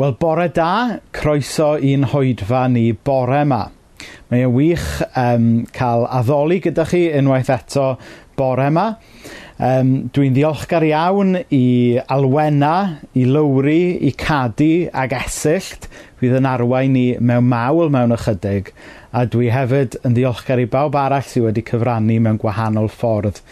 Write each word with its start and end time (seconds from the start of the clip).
Wel, 0.00 0.14
bore 0.16 0.46
da, 0.48 0.96
croeso 1.12 1.74
i'n 1.76 2.06
hoedfa 2.08 2.62
ni 2.72 2.86
bore 3.04 3.42
yma. 3.44 3.58
Mae 4.30 4.46
e'n 4.46 4.54
wych 4.54 4.86
um, 5.18 5.48
cael 5.76 6.06
addoli 6.08 6.56
gyda 6.64 6.86
chi 6.88 7.02
unwaith 7.18 7.50
eto 7.52 7.84
bore 8.38 8.70
yma. 8.70 8.86
Um, 9.60 9.92
Dwi'n 10.08 10.32
ddiolchgar 10.32 10.88
iawn 10.88 11.36
i 11.52 12.00
Alwena, 12.16 12.72
i 13.12 13.28
Lowri, 13.28 14.00
i 14.08 14.14
Cadi 14.16 14.88
ag 14.88 15.12
Esyllt. 15.20 15.90
Fydd 16.16 16.40
yn 16.40 16.48
arwain 16.48 16.96
ni 16.96 17.06
mewn 17.20 17.52
mawl 17.52 17.92
mewn 17.92 18.16
ychydig. 18.16 18.72
A 19.12 19.28
dwi 19.28 19.52
hefyd 19.52 20.00
yn 20.00 20.16
ddiolchgar 20.16 20.64
i 20.64 20.68
bawb 20.78 20.96
arall 20.96 21.28
sydd 21.28 21.50
wedi 21.50 21.68
cyfrannu 21.74 22.22
mewn 22.24 22.40
gwahanol 22.40 22.88
ffordd 22.88 23.44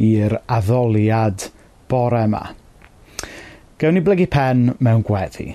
i'r 0.00 0.40
addoliad 0.48 1.50
bore 1.92 2.24
yma. 2.30 2.46
Gewn 3.76 4.00
ni 4.00 4.08
blygu 4.08 4.32
pen 4.32 4.70
mewn 4.80 5.04
gweddi. 5.04 5.52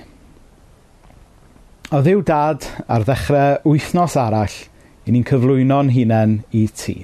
O 1.94 2.00
ddiw 2.02 2.24
dad 2.25 2.64
ar 2.89 3.04
ddechrau 3.06 3.60
wythnos 3.70 4.16
arall, 4.18 4.54
i 5.06 5.12
ni'n 5.14 5.26
cyflwyno'n 5.30 5.92
hunain 5.93 6.39
i 6.57 6.64
ti. 6.74 6.96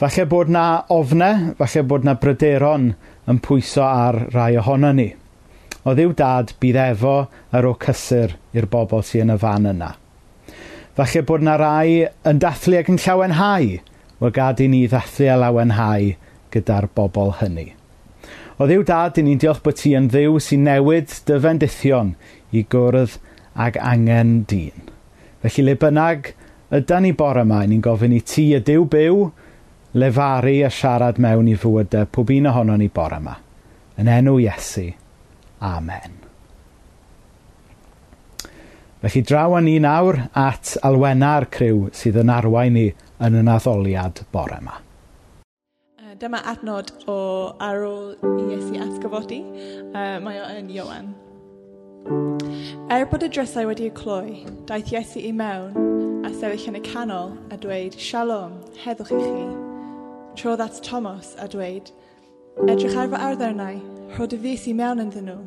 Falle 0.00 0.24
bod 0.26 0.50
na 0.50 0.64
ofne, 0.90 1.54
falle 1.60 1.84
bod 1.86 2.02
na 2.02 2.16
bryderon 2.18 2.88
yn 3.30 3.38
pwyso 3.38 3.84
ar 3.86 4.18
rai 4.34 4.56
ohono 4.58 4.90
ni. 4.98 5.06
O 5.86 5.94
ddiw 5.94 6.10
dad 6.18 6.56
bydd 6.58 6.80
efo 6.88 7.14
ar 7.54 7.70
o 7.70 7.76
cysur 7.86 8.34
i'r 8.50 8.66
bobl 8.66 9.06
sy'n 9.06 9.28
yn 9.30 9.36
y 9.36 9.40
fan 9.46 9.70
yna. 9.70 9.94
Falle 10.98 11.22
bod 11.30 11.46
na 11.46 11.54
rai 11.62 12.02
yn 12.02 12.42
dathlu 12.42 12.82
ac 12.82 12.90
yn 12.90 12.98
llawenhau, 12.98 13.78
wel 14.18 14.38
gad 14.42 14.58
i 14.58 14.70
ni 14.74 14.88
ddathlu 14.90 15.30
a 15.30 15.38
lawenhau 15.38 16.16
gyda'r 16.50 16.90
bobl 16.98 17.36
hynny. 17.38 17.70
O 18.58 18.66
ddiw 18.66 18.82
dad, 18.90 19.22
i 19.22 19.22
ni'n 19.22 19.38
diolch 19.38 19.62
bod 19.62 19.78
ti 19.78 19.94
yn 19.94 20.10
ddiw 20.10 20.42
sy'n 20.42 20.66
newid 20.66 21.14
dyfendithion 21.30 22.16
i 22.50 22.66
gwrdd 22.66 23.20
ag 23.54 23.76
angen 23.80 24.42
dyn. 24.48 24.88
Felly 25.42 25.66
le 25.66 25.76
bynnag 25.76 26.32
ydan 26.72 27.02
ni 27.04 27.12
bore 27.12 27.44
yma, 27.44 27.62
ni'n 27.66 27.82
gofyn 27.84 28.14
i 28.16 28.20
ti 28.24 28.52
y 28.56 28.60
diw 28.64 28.86
byw 28.88 29.24
lefaru 29.98 30.58
a 30.64 30.70
siarad 30.72 31.20
mewn 31.20 31.50
i 31.52 31.56
fywydau 31.58 32.08
pob 32.08 32.30
un 32.32 32.48
ohono 32.48 32.76
ni 32.80 32.88
bore 32.88 33.18
yma. 33.20 33.36
Yn 34.00 34.08
enw 34.08 34.38
Iesu. 34.40 34.86
Amen. 35.62 36.20
Felly 39.02 39.22
draw 39.26 39.58
ni 39.60 39.78
nawr 39.82 40.28
at 40.38 40.76
alwena'r 40.86 41.48
criw 41.52 41.88
sydd 41.92 42.20
yn 42.22 42.30
arwain 42.32 42.78
ni 42.78 42.86
yn 43.22 43.36
y 43.36 43.42
naddoliad 43.44 44.24
bore 44.32 44.60
yma. 44.62 44.78
Dyma 46.22 46.38
adnod 46.46 46.92
o 47.10 47.18
ar 47.58 47.82
ôl 47.82 48.14
Iesu 48.46 48.78
atgyfodi. 48.78 49.42
Uh, 49.90 50.22
mae 50.22 50.38
o 50.38 50.48
yn 50.54 50.70
Iowan. 50.70 51.12
Er 52.90 53.06
bod 53.06 53.22
y 53.22 53.28
drysau 53.30 53.68
wedi'u 53.68 53.90
cloi, 53.94 54.42
daeth 54.66 54.90
Iesu 54.92 55.20
i 55.22 55.30
mewn 55.32 56.24
a 56.26 56.30
sefyll 56.34 56.66
yn 56.72 56.78
y 56.78 56.82
canol 56.84 57.36
a 57.54 57.56
dweud, 57.60 57.94
Shalom, 57.94 58.56
heddwch 58.82 59.12
i 59.14 59.20
chi. 59.22 59.44
Trodd 60.40 60.62
at 60.64 60.80
Thomas 60.84 61.36
a 61.38 61.46
dweud, 61.48 61.92
Edrych 62.66 62.96
ar 62.98 63.08
fy 63.08 63.20
arddernau, 63.28 63.78
rhod 64.16 64.34
y 64.36 64.40
fus 64.42 64.66
i 64.68 64.74
mewn 64.76 65.00
ynddyn 65.06 65.30
nhw. 65.30 65.38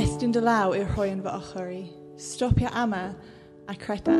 Estyn 0.00 0.32
dy 0.34 0.42
law 0.42 0.72
i'r 0.74 0.88
rhoi 0.94 1.10
yn 1.12 1.22
fy 1.22 1.30
ochr 1.30 1.70
i. 1.70 1.82
Stopio 2.18 2.72
ama 2.72 3.04
a 3.68 3.76
creta. 3.78 4.16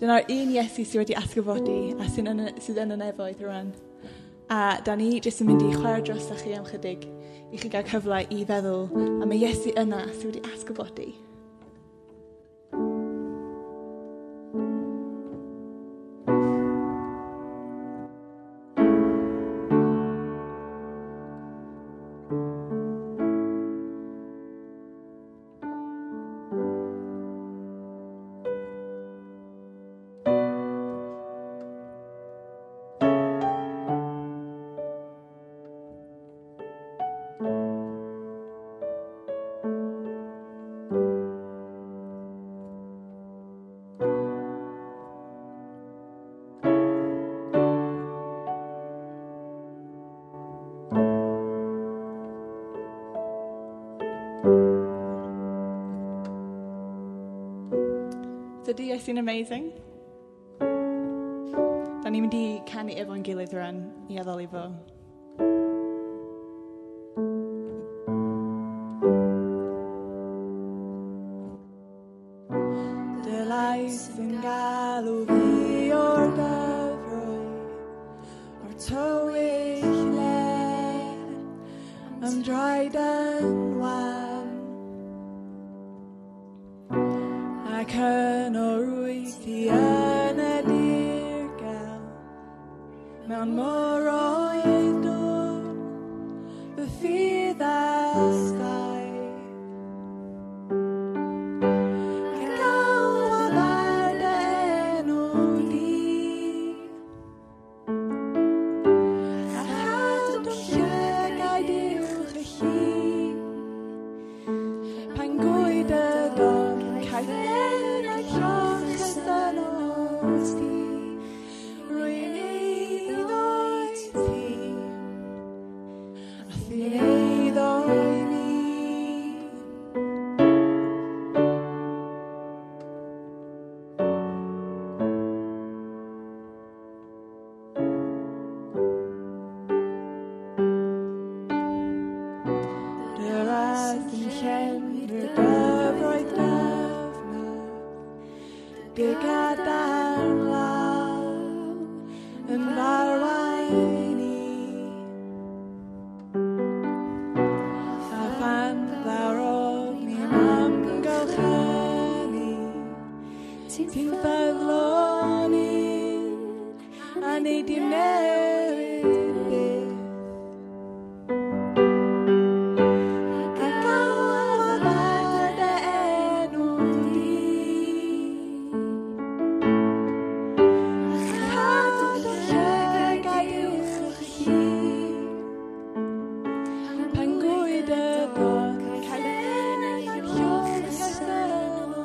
Dyna'r 0.00 0.30
un 0.32 0.54
Iesu 0.56 0.86
sydd 0.86 1.02
wedi 1.02 1.18
asgyfodi 1.18 1.80
a 1.98 2.08
sydd 2.12 2.80
yn 2.86 2.96
y 2.96 3.00
nefoedd 3.02 3.44
rwan. 3.44 3.74
A 4.52 4.78
da 4.84 4.96
ni 4.96 5.18
jyst 5.18 5.44
yn 5.44 5.50
mynd 5.50 5.66
i 5.66 5.74
chwarae 5.74 6.06
dros 6.06 6.30
chi 6.40 6.56
am 6.56 6.64
chydig 6.70 7.04
i 7.52 7.58
chi 7.60 7.68
gael 7.68 7.84
cyfle 7.84 8.22
i 8.32 8.44
feddwl 8.48 8.86
am 9.22 9.32
y 9.34 9.42
Iesu 9.42 9.74
yna 9.76 10.06
sydd 10.08 10.30
wedi 10.30 10.42
atgyfodi. 10.48 11.10
Dydy 58.72 58.86
Iesu'n 58.88 59.18
amazing? 59.20 59.66
Da 62.00 62.08
ni'n 62.08 62.22
mynd 62.24 62.36
i 62.38 62.44
canu 62.70 62.94
efo'n 63.02 63.20
gilydd 63.26 63.52
rhan 63.52 63.82
i 64.08 64.16
addoli 64.22 64.46
fo. 64.48 64.62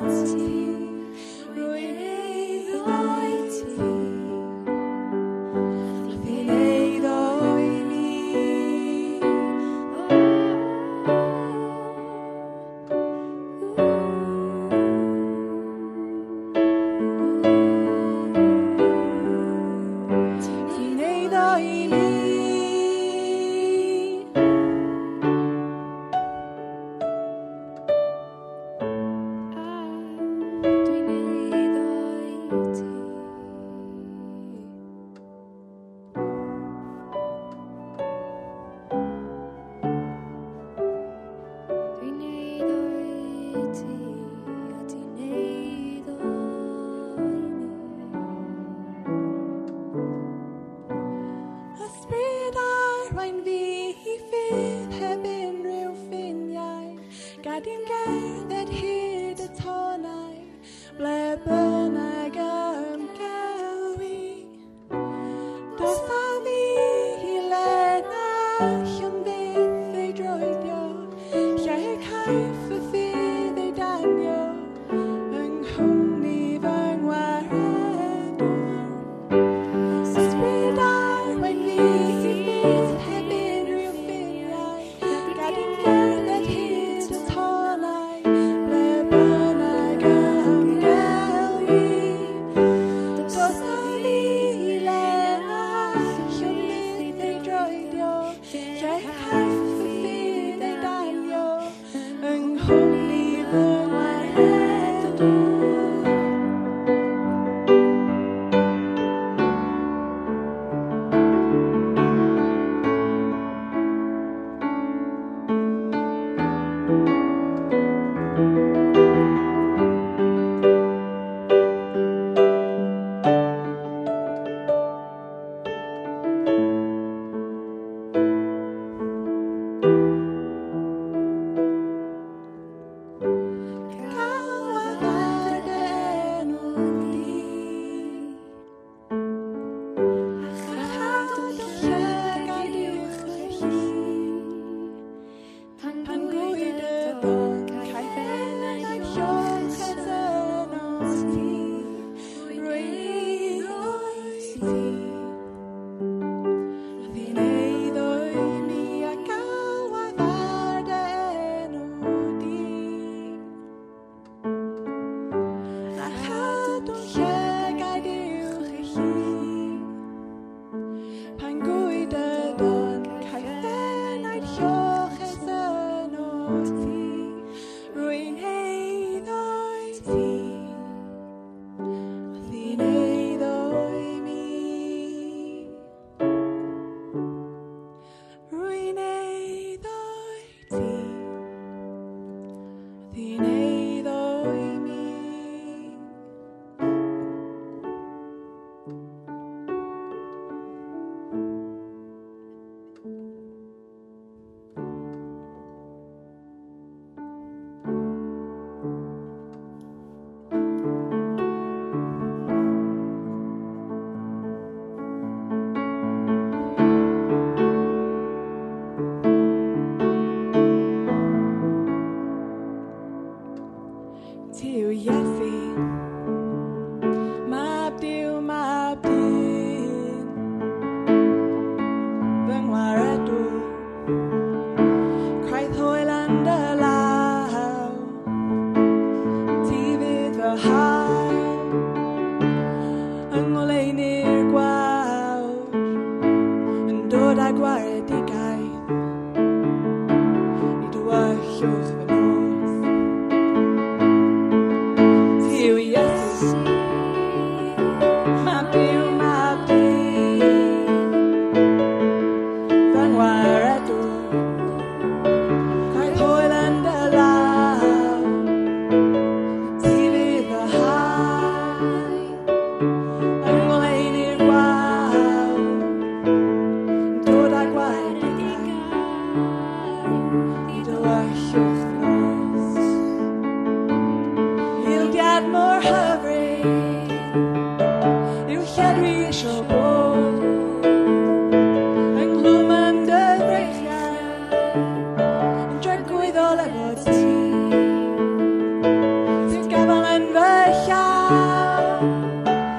lost 0.00 0.38
you. 0.38 0.77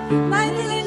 My 0.09 0.49
little 0.49 0.78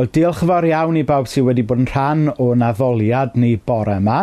Wel, 0.00 0.08
diolch 0.16 0.38
yn 0.40 0.48
fawr 0.48 0.64
iawn 0.64 0.96
i 0.96 1.00
bawb 1.04 1.26
sydd 1.28 1.44
wedi 1.44 1.62
bod 1.68 1.82
yn 1.82 1.88
rhan 1.90 2.20
o'n 2.40 2.62
addoliad 2.64 3.34
ni 3.36 3.50
bore 3.68 3.98
yma. 4.00 4.22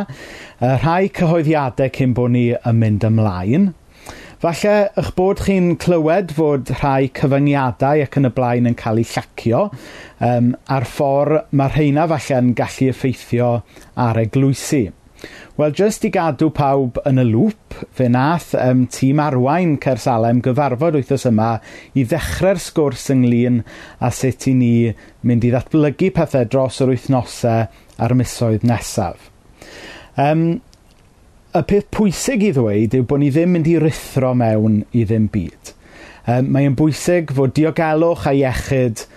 Yy, 0.57 0.71
rhai 0.81 1.11
cyhoeddiadau 1.13 1.91
cyn 1.93 2.15
bod 2.17 2.33
ni 2.33 2.47
yn 2.55 2.79
mynd 2.81 3.05
ymlaen. 3.05 3.67
Falle 4.41 4.73
eich 4.97 5.11
bod 5.19 5.43
chi'n 5.45 5.75
clywed 5.83 6.33
fod 6.33 6.71
rhai 6.79 7.11
cyfyngiadau 7.19 8.01
ac 8.07 8.17
yn 8.17 8.29
y 8.31 8.33
blaen 8.39 8.71
yn 8.71 8.79
cael 8.79 9.03
eu 9.03 9.11
llacio 9.11 9.63
um, 10.31 10.49
a'r 10.65 10.89
ffordd 10.97 11.53
mae 11.53 11.75
rheina 11.75 12.09
falle 12.09 12.41
yn 12.41 12.55
gallu 12.57 12.89
effeithio 12.95 13.51
ar 14.07 14.23
eglwysi. 14.23 14.87
Wel, 15.57 15.73
jyst 15.73 16.03
i 16.05 16.11
gadw 16.13 16.51
pawb 16.53 16.99
yn 17.09 17.17
y 17.17 17.23
lŵp, 17.25 17.79
fe 17.97 18.05
nath 18.13 18.51
um, 18.61 18.83
tîm 18.93 19.17
arwain 19.23 19.73
Cersalem 19.81 20.43
gyfarfod 20.45 20.99
wythnos 20.99 21.25
yma 21.29 21.55
i 21.97 22.03
ddechrau'r 22.05 22.61
sgwrs 22.61 23.07
ynglyn 23.15 23.63
a 23.97 24.11
sut 24.13 24.45
i 24.51 24.53
ni 24.59 24.71
mynd 25.25 25.47
i 25.47 25.51
ddatblygu 25.53 26.11
pethau 26.13 26.45
dros 26.45 26.77
yr 26.85 26.93
wythnosau 26.93 27.65
a'r 27.97 28.15
misoedd 28.19 28.67
nesaf. 28.69 29.31
Um, 30.21 30.45
y 31.57 31.63
peth 31.65 31.89
pwysig 31.97 32.45
i 32.45 32.53
ddweud 32.53 32.93
yw 32.99 33.09
bod 33.09 33.23
ni 33.23 33.33
ddim 33.33 33.57
mynd 33.57 33.69
i 33.71 33.77
rithro 33.81 34.35
mewn 34.37 34.83
i 34.93 35.07
ddim 35.09 35.25
byd. 35.33 35.73
Um, 36.29 36.53
mae'n 36.53 36.77
bwysig 36.77 37.33
fod 37.33 37.57
diogelwch 37.57 38.29
a 38.29 38.37
iechyd 38.37 39.07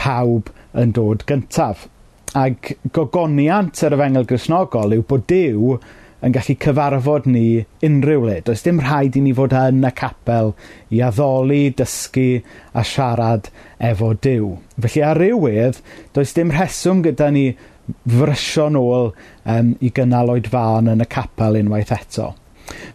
pawb 0.00 0.50
yn 0.74 0.94
dod 0.96 1.22
gyntaf. 1.28 1.86
Ac 2.34 2.72
gogoniant 2.96 3.78
yr 3.86 3.94
yfengel 3.94 4.26
grisnogol 4.26 4.96
yw 4.96 5.04
bod 5.06 5.28
Dyw 5.30 5.76
yn 6.24 6.32
gallu 6.34 6.56
cyfarfod 6.64 7.28
ni 7.30 7.46
unrhyw 7.84 8.24
le. 8.26 8.38
Does 8.46 8.64
dim 8.64 8.80
rhaid 8.82 9.18
i 9.18 9.22
ni 9.22 9.34
fod 9.36 9.54
yn 9.58 9.84
y 9.84 9.92
capel 9.94 10.54
i 10.94 11.02
addoli, 11.04 11.68
dysgu 11.76 12.40
a 12.74 12.84
siarad 12.88 13.50
efo 13.90 14.14
Dyw. 14.26 14.54
Felly 14.80 15.04
ar 15.06 15.20
rywydd, 15.20 15.82
does 16.16 16.34
dim 16.34 16.50
rheswm 16.54 17.04
gyda 17.04 17.30
ni 17.34 17.50
frysio 18.08 18.70
nôl 18.72 19.12
um, 19.12 19.74
i 19.84 19.92
gynnal 19.94 20.32
oedfan 20.34 20.90
yn 20.94 21.04
y 21.04 21.10
capel 21.12 21.60
unwaith 21.60 21.92
eto. 21.94 22.32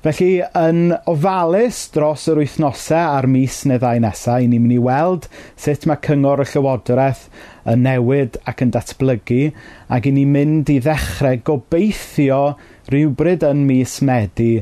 Felly, 0.04 0.40
yn 0.56 0.94
ofalus 1.12 1.82
dros 1.94 2.24
yr 2.32 2.40
wythnosau 2.42 3.18
a'r 3.18 3.28
mis 3.30 3.58
neu 3.70 3.82
ddau 3.82 4.00
nesaf, 4.02 4.42
ni'n 4.42 4.64
mynd 4.64 4.76
i 4.78 4.80
weld 4.82 5.28
sut 5.60 5.86
mae 5.90 6.00
cyngor 6.06 6.44
y 6.44 6.48
Llywodraeth 6.50 7.26
yn 7.70 7.84
newid 7.86 8.40
ac 8.50 8.64
yn 8.66 8.74
datblygu, 8.74 9.52
ac 9.92 10.08
i 10.10 10.14
ni'n 10.16 10.34
mynd 10.34 10.72
i 10.74 10.80
ddechrau 10.86 11.42
gobeithio 11.52 12.42
rhywbryd 12.90 13.46
yn 13.50 13.66
mis 13.70 14.00
Medi 14.06 14.54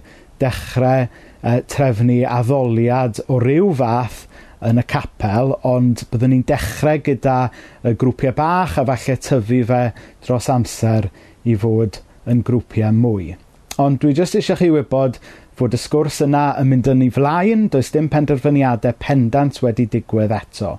dechrau 0.42 1.06
eh, 1.06 1.62
trefnu 1.70 2.20
addoliad 2.28 3.22
o 3.32 3.40
ryw 3.42 3.72
fath 3.80 4.26
yn 4.68 4.82
y 4.82 4.86
capel, 4.90 5.54
ond 5.62 6.04
byddwn 6.12 6.34
ni'n 6.34 6.46
dechrau 6.50 7.02
gyda 7.06 7.40
y 7.86 7.94
grwpiau 8.00 8.36
bach 8.38 8.80
a 8.82 8.86
falle 8.90 9.20
tyfu 9.22 9.64
fe 9.70 9.84
dros 10.26 10.50
amser 10.50 11.12
i 11.46 11.56
fod 11.62 12.02
yn 12.28 12.42
grwpiau 12.46 12.96
mwy. 12.98 13.36
Ond 13.78 14.00
dwi 14.02 14.16
jyst 14.18 14.34
eisiau 14.40 14.58
chi 14.58 14.72
wybod 14.74 15.20
fod 15.58 15.76
y 15.76 15.78
sgwrs 15.78 16.24
yna 16.26 16.48
yn 16.58 16.70
mynd 16.72 16.88
yn 16.90 17.04
ei 17.06 17.12
flaen, 17.14 17.68
does 17.74 17.92
dim 17.94 18.08
penderfyniadau 18.10 18.96
pendant 19.04 19.60
wedi 19.62 19.86
digwydd 19.94 20.34
eto. 20.34 20.78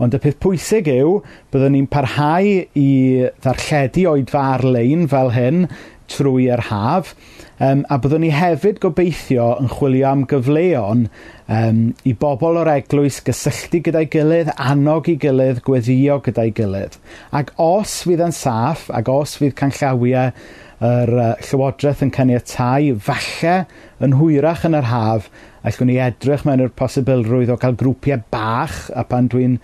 Ond 0.00 0.16
y 0.16 0.20
peth 0.22 0.38
pwysig 0.40 0.88
yw, 0.88 1.18
byddwn 1.52 1.76
ni'n 1.76 1.88
parhau 1.92 2.48
i 2.80 2.88
ddarlledu 3.44 4.06
oedfa 4.14 4.46
ar-lein 4.54 5.04
fel 5.12 5.34
hyn, 5.36 5.66
trwy'r 6.10 6.66
haf. 6.70 7.12
Um, 7.62 7.84
a 7.92 7.98
byddwn 8.02 8.24
ni 8.24 8.32
hefyd 8.34 8.80
gobeithio 8.82 9.52
yn 9.60 9.68
chwilio 9.70 10.08
am 10.08 10.24
gyfleon 10.30 11.04
um, 11.46 11.82
i 12.08 12.14
bobl 12.18 12.58
o'r 12.62 12.70
eglwys 12.72 13.20
gysylltu 13.22 13.82
gyda'i 13.86 14.08
gilydd, 14.10 14.50
annog 14.56 15.10
i 15.12 15.14
gilydd, 15.22 15.60
gweddio 15.66 16.18
gyda'i 16.26 16.50
gilydd. 16.56 16.98
Ac 17.38 17.52
os 17.62 18.00
fydd 18.08 18.24
yn 18.26 18.34
saff, 18.34 18.88
ac 18.90 19.10
os 19.12 19.36
fydd 19.38 19.54
canllawiau 19.60 20.32
yr 20.82 21.12
uh, 21.14 21.28
Llywodraeth 21.44 22.02
yn 22.02 22.10
caniatáu, 22.14 22.96
falle 23.06 23.56
yn 24.02 24.16
hwyrach 24.18 24.66
yn 24.66 24.80
yr 24.80 24.88
haf, 24.90 25.28
allwn 25.62 25.92
ni 25.92 26.00
edrych 26.02 26.42
mewn 26.48 26.64
i'r 26.64 26.74
posibilrwydd 26.74 27.52
o 27.54 27.58
gael 27.62 27.78
grwpiau 27.78 28.24
bach, 28.34 28.88
a 28.90 29.06
pan 29.06 29.30
dwi'n 29.30 29.60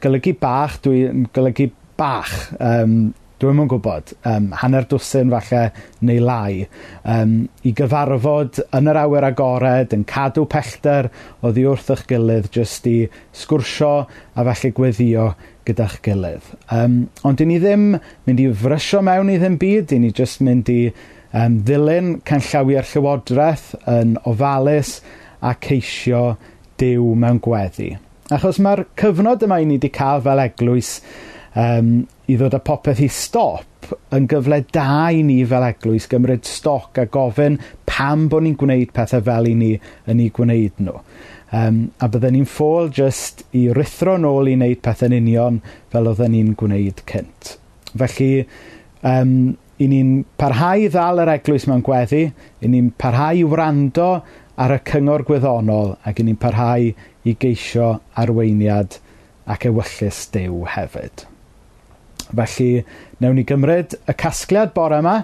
golygu 0.00 0.32
bach, 0.40 0.78
dwi'n 0.86 1.26
golygu 1.36 1.68
bach. 2.00 2.32
Um, 2.56 3.12
dwi'n 3.44 3.62
yn 3.64 3.70
gwybod, 3.70 4.14
um, 4.28 4.50
hanner 4.62 4.86
dwsyn 4.88 5.32
falle 5.34 5.64
neu 6.08 6.20
lai, 6.24 6.64
um, 7.04 7.42
i 7.62 7.72
gyfarfod 7.76 8.62
yn 8.74 8.90
yr 8.90 9.00
awyr 9.04 9.28
agored, 9.28 9.92
yn 9.96 10.06
cadw 10.08 10.46
pellter 10.50 11.10
oddi 11.44 11.66
wrth 11.68 11.92
eich 11.94 12.06
gilydd, 12.10 12.48
jyst 12.54 12.88
i 12.88 12.98
sgwrsio 13.36 13.96
a 14.04 14.46
falle 14.48 14.72
gweddio 14.78 15.32
gyda'ch 15.68 15.98
gilydd. 16.04 16.48
Um, 16.72 16.96
ond 17.24 17.40
'dyn 17.40 17.52
ni 17.52 17.58
ddim 17.60 17.90
mynd 17.98 18.40
i 18.40 18.48
frysio 18.64 19.02
mewn 19.04 19.32
i 19.32 19.38
ddim 19.40 19.58
byd, 19.60 19.90
'dyn 19.90 20.04
ni 20.06 20.12
jyst 20.16 20.42
mynd 20.44 20.72
i 20.72 20.80
um, 20.88 21.60
ddilyn 21.66 22.16
canllawiau'r 22.28 22.88
llywodraeth 22.90 23.70
yn 23.90 24.16
ofalus 24.30 24.98
a 25.44 25.54
ceisio 25.60 26.24
dew 26.80 27.12
mewn 27.20 27.40
gweddi. 27.44 27.92
Achos 28.32 28.60
mae'r 28.64 28.86
cyfnod 29.00 29.44
yma 29.44 29.60
i 29.60 29.68
ni 29.68 29.76
wedi 29.76 29.92
cael 29.92 30.22
fel 30.24 30.40
eglwys 30.46 30.96
um, 31.60 32.06
i 32.30 32.36
ddod 32.38 32.56
â 32.56 32.60
popeth 32.64 33.02
i 33.04 33.08
stop 33.12 33.90
yn 34.16 34.26
gyfle 34.30 34.62
da 34.72 35.10
i 35.12 35.20
ni 35.26 35.42
fel 35.48 35.66
eglwys 35.66 36.06
gymryd 36.08 36.46
stoc 36.48 37.00
a 37.00 37.04
gofyn 37.12 37.58
pam 37.88 38.28
bod 38.32 38.46
ni'n 38.46 38.56
gwneud 38.60 38.94
pethau 38.96 39.24
fel 39.26 39.50
i 39.50 39.54
ni 39.58 39.72
yn 40.10 40.22
ei 40.24 40.30
gwneud 40.34 40.80
nhw. 40.86 41.00
Um, 41.54 41.82
a 42.02 42.08
byddwn 42.10 42.34
ni'n 42.38 42.48
ffôl 42.50 42.88
jyst 42.96 43.44
i 43.54 43.66
rithro 43.76 44.16
nôl 44.18 44.48
i 44.50 44.56
wneud 44.56 44.80
pethau'n 44.82 45.14
union 45.14 45.60
fel 45.92 46.08
oedden 46.10 46.32
ni'n 46.34 46.54
gwneud 46.58 47.04
cynt. 47.10 47.52
Felly, 47.92 48.30
um, 49.06 49.52
i 49.78 49.90
ni'n 49.90 50.16
parhau 50.40 50.88
ddal 50.90 51.22
yr 51.22 51.34
eglwys 51.36 51.68
mewn 51.70 51.84
gweddi, 51.84 52.24
i 52.64 52.70
ni'n 52.72 52.88
parhau 52.98 53.38
i 53.38 53.44
wrando 53.46 54.08
ar 54.56 54.74
y 54.74 54.80
cyngor 54.88 55.26
gwyddonol 55.28 55.94
ac 56.08 56.22
i 56.22 56.26
ni'n 56.26 56.40
parhau 56.40 56.90
i 57.24 57.36
geisio 57.44 57.92
arweiniad 58.18 58.98
ac 59.50 59.68
ewyllus 59.70 60.24
dew 60.34 60.64
hefyd. 60.74 61.28
Felly, 62.30 62.84
newn 63.20 63.36
ni 63.38 63.44
gymryd 63.48 63.96
y 64.08 64.14
casgliad 64.18 64.72
bore 64.76 65.00
yma 65.02 65.16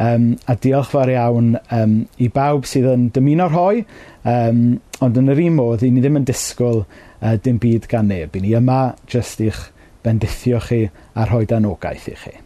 um, 0.00 0.30
a 0.48 0.56
diolch 0.56 0.92
fawr 0.92 1.12
iawn 1.14 1.54
um, 1.74 1.96
i 2.22 2.28
bawb 2.32 2.68
sydd 2.68 2.88
yn 2.92 3.08
dymuno'r 3.14 3.54
hoi, 3.54 3.82
um, 4.28 4.62
ond 5.04 5.20
yn 5.20 5.32
yr 5.34 5.42
un 5.46 5.58
modd, 5.58 5.84
i 5.86 5.90
ni 5.92 6.04
ddim 6.04 6.20
yn 6.20 6.28
disgwyl 6.28 6.84
uh, 6.84 7.34
dim 7.42 7.58
byd 7.62 7.88
gan 7.90 8.10
neb. 8.10 8.36
I 8.36 8.44
ni 8.44 8.54
yma 8.58 8.80
jyst 9.10 9.42
i'ch 9.44 9.66
bendithio 10.04 10.62
chi 10.62 10.84
a'r 11.16 11.32
rhoi 11.32 11.44
danogaeth 11.50 12.08
i 12.12 12.16
chi. 12.22 12.38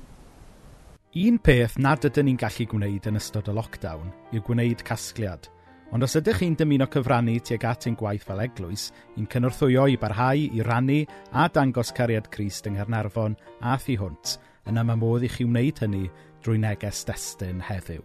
Un 1.29 1.39
peth 1.43 1.79
nad 1.83 2.05
ydym 2.07 2.29
ni'n 2.29 2.41
gallu 2.41 2.69
gwneud 2.71 3.07
yn 3.11 3.19
ystod 3.19 3.49
y 3.51 3.55
lockdown 3.57 4.13
yw 4.33 4.45
gwneud 4.47 4.85
casgliad– 4.87 5.49
Ond 5.89 6.05
os 6.05 6.19
ydych 6.19 6.43
chi'n 6.43 6.57
dymuno 6.59 6.85
cyfrannu 6.93 7.39
tuag 7.41 7.63
at 7.65 7.87
ein 7.89 7.97
gwaith 7.97 8.27
fel 8.29 8.43
eglwys, 8.45 8.91
i'n 9.17 9.29
cynorthwyo 9.33 9.87
i 9.89 9.97
barhau 9.97 10.37
i 10.37 10.61
rannu 10.67 10.99
a 11.33 11.47
dangos 11.49 11.95
cariad 11.97 12.29
Crist 12.29 12.69
yng 12.69 12.77
Nghernarfon 12.77 13.39
a 13.65 13.79
thu 13.81 13.97
hwnt, 14.03 14.35
yna 14.69 14.85
mae 14.85 15.01
modd 15.01 15.25
i 15.25 15.31
chi 15.33 15.47
wneud 15.49 15.81
hynny 15.81 16.05
drwy 16.45 16.61
neges 16.61 17.07
destun 17.09 17.65
heddiw. 17.65 18.05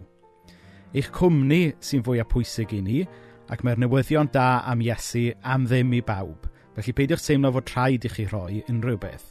Eich 0.96 1.10
cwmni 1.12 1.74
sy'n 1.84 2.06
fwyaf 2.06 2.30
pwysig 2.32 2.72
i 2.72 2.80
ni, 2.80 3.04
ac 3.52 3.60
mae'r 3.60 3.84
newyddion 3.84 4.32
da 4.32 4.62
am 4.64 4.80
Iesu 4.80 5.26
am 5.44 5.68
ddim 5.68 5.92
i 5.92 6.00
bawb, 6.00 6.48
felly 6.78 6.96
peidiwch 6.96 7.26
teimlo 7.26 7.52
fod 7.52 7.74
rhaid 7.74 8.08
i 8.08 8.14
chi 8.14 8.24
rhoi 8.30 8.62
unrhyw 8.72 8.96
beth. 9.04 9.28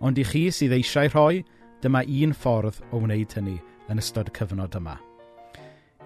Ond 0.00 0.16
i 0.16 0.24
chi 0.24 0.46
sydd 0.48 0.72
eisiau 0.72 1.12
rhoi, 1.12 1.44
dyma 1.84 2.00
un 2.00 2.32
ffordd 2.32 2.80
o 2.94 3.04
wneud 3.04 3.36
hynny 3.36 3.60
yn 3.92 4.00
ystod 4.00 4.32
y 4.32 4.36
cyfnod 4.40 4.80
yma. 4.80 4.96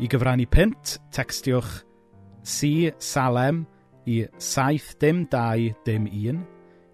I 0.03 0.09
gyfrannu 0.11 0.49
pint, 0.51 0.97
textiwch 1.15 1.84
C 2.45 2.93
Salem 2.99 3.65
i 4.07 4.27
7 4.39 4.99
dim 5.01 6.07
1. 6.07 6.43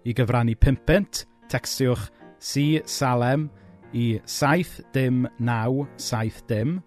I 0.05 0.13
gyfrannu 0.15 0.55
pimpent, 0.55 1.25
textiwch 1.51 2.07
C 2.39 2.81
Salem 2.85 3.49
i 3.93 4.19
7 4.25 4.87
dim 4.93 5.27
9 5.39 5.87
7 5.97 6.47
dim. 6.47 6.79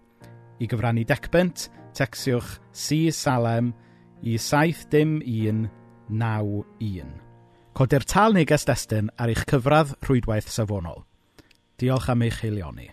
I 0.59 0.67
gyfrannu 0.67 1.05
decbent, 1.05 1.69
textiwch 1.93 2.57
C 2.73 3.11
Salem 3.11 3.73
i 4.23 4.37
7 4.37 4.89
dim 4.89 5.21
1 5.21 5.69
9 6.09 6.65
1. 6.79 7.15
Codi'r 7.75 8.05
tal 8.07 8.33
neges 8.33 8.65
destun 8.65 9.09
ar 9.19 9.29
eich 9.29 9.45
cyfradd 9.49 9.97
rhwydwaith 10.01 10.49
safonol. 10.49 11.03
Diolch 11.77 12.09
am 12.09 12.23
eich 12.23 12.39
heilioni. 12.41 12.89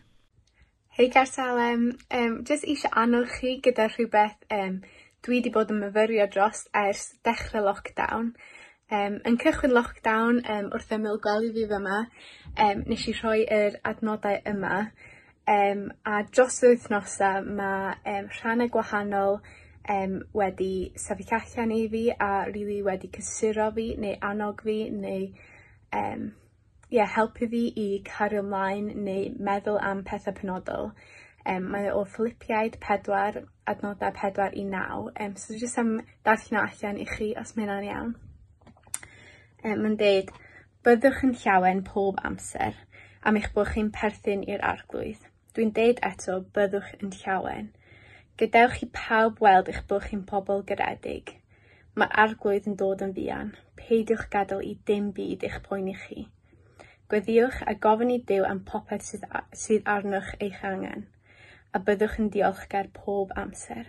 Hei 0.92 1.06
Gersalem, 1.08 1.92
um, 2.12 2.32
jyst 2.44 2.66
eisiau 2.68 2.92
anwch 3.00 3.38
chi 3.38 3.54
gyda 3.64 3.87
rhywbeth 3.88 4.42
um, 4.52 4.82
Dwi 5.22 5.38
wedi 5.38 5.54
bod 5.54 5.70
yn 5.74 5.80
myfyrio 5.85 6.26
dros 6.35 6.66
ers 6.87 7.08
dechrau 7.28 7.64
lockdown 7.68 8.35
Um, 8.92 9.14
yn 9.24 9.38
cychwyn 9.40 9.72
lockdown 9.72 10.42
um, 10.52 10.66
wrth 10.76 10.90
ymyl 10.92 11.16
gwely 11.24 11.46
fi 11.54 11.62
fyma 11.70 12.00
um, 12.61 12.82
nes 12.90 13.06
i 13.08 13.14
rhoi 13.16 13.38
yr 13.56 13.78
adnodau 13.88 14.37
yma 14.50 14.80
Um, 15.46 15.90
a 16.06 16.22
dros 16.22 16.62
y 16.62 16.68
wythnosa 16.70 17.40
ma' 17.42 17.96
um, 18.06 18.28
rhannau 18.30 18.68
gwahanol 18.70 19.40
um, 19.90 20.12
wedi 20.38 20.92
sefyll 21.04 21.32
allan 21.35 21.72
i 21.74 21.80
fi 21.90 22.02
a 22.14 22.28
rili 22.46 22.76
wedi 22.87 23.11
cysuro 23.16 23.66
fi 23.74 23.88
neu 23.98 24.14
annog 24.28 24.62
fi 24.62 24.76
neu 24.94 25.24
um, 26.00 26.28
yeah, 26.90 27.11
helpu 27.16 27.48
fi 27.50 27.64
i 27.74 27.88
cario 28.06 28.44
mlaen 28.46 28.92
neu 29.08 29.35
meddwl 29.48 29.80
am 29.82 30.04
pethau 30.04 30.37
penodol. 30.38 30.92
Um, 31.42 31.64
mae 31.72 31.88
o 31.90 32.05
Philippiaid 32.07 32.76
pedwar 32.83 33.40
adnodau 33.66 34.12
pedwar 34.14 34.55
i 34.55 34.62
9. 34.64 35.11
Um, 35.20 35.35
so 35.37 35.57
jyst 35.59 35.81
am 35.83 35.96
darllen 36.26 36.61
o 36.61 36.62
allan 36.62 37.00
i 37.02 37.07
chi 37.11 37.33
os 37.40 37.57
mae 37.57 37.66
hynna'n 37.66 37.88
iawn. 37.88 38.14
Um, 39.64 39.83
mae'n 39.83 39.98
deud 39.98 40.31
byddwch 40.87 41.24
yn 41.26 41.35
llawen 41.42 41.83
pob 41.87 42.20
amser 42.28 42.78
am 43.26 43.38
eich 43.38 43.50
bod 43.55 43.72
chi'n 43.72 43.90
perthyn 43.94 44.44
i'r 44.46 44.62
arglwydd. 44.66 45.26
Dwi'n 45.55 45.74
deud 45.76 46.02
eto 46.07 46.38
byddwch 46.57 46.94
yn 47.00 47.11
llawen. 47.20 47.72
Gadewch 48.40 48.78
chi 48.78 48.88
pawb 48.96 49.42
weld 49.44 49.70
eich 49.70 49.83
bod 49.90 50.07
chi'n 50.09 50.22
pobl 50.31 50.62
garedig. 50.70 51.35
Mae'r 51.98 52.14
arglwydd 52.24 52.70
yn 52.70 52.78
dod 52.81 53.02
yn 53.05 53.12
fian. 53.18 53.52
Peidiwch 53.78 54.28
gadael 54.33 54.62
i 54.66 54.76
dim 54.90 55.11
byd 55.18 55.46
eich 55.46 55.59
poeni 55.66 55.94
chi. 56.05 56.28
Gweddiwch 57.12 57.59
a 57.68 57.74
gofyn 57.87 58.14
i 58.14 58.18
Duw 58.31 58.46
am 58.48 58.62
popeth 58.68 59.05
sydd, 59.05 59.26
sydd 59.62 59.90
arnoch 59.94 60.31
eich 60.40 60.62
angen 60.64 61.05
a 61.72 61.80
byddwch 61.80 62.18
yn 62.20 62.28
diolchgar 62.35 62.90
pob 62.96 63.32
amser. 63.42 63.87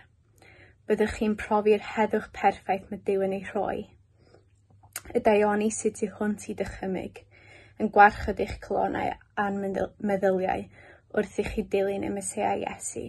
Byddwch 0.87 1.17
chi'n 1.19 1.35
profi'r 1.39 1.83
heddwch 1.93 2.29
perffaith 2.35 2.87
mae 2.91 3.01
Dyw 3.07 3.25
yn 3.27 3.35
ei 3.37 3.43
rhoi. 3.49 3.83
Y 5.11 5.19
daioni 5.23 5.67
sydd 5.75 5.97
tu 5.99 6.07
hwnt 6.17 6.47
i 6.51 6.55
dychymyg, 6.59 7.19
yn 7.81 7.91
gwarchod 7.95 8.39
eich 8.43 8.55
clonau 8.63 9.11
a'n 9.43 9.59
meddyliau 9.63 10.65
wrth 11.13 11.39
i 11.43 11.45
chi 11.49 11.63
dilyn 11.75 12.05
y 12.07 12.11
Mesoea 12.13 12.53
Iesu. 12.61 13.05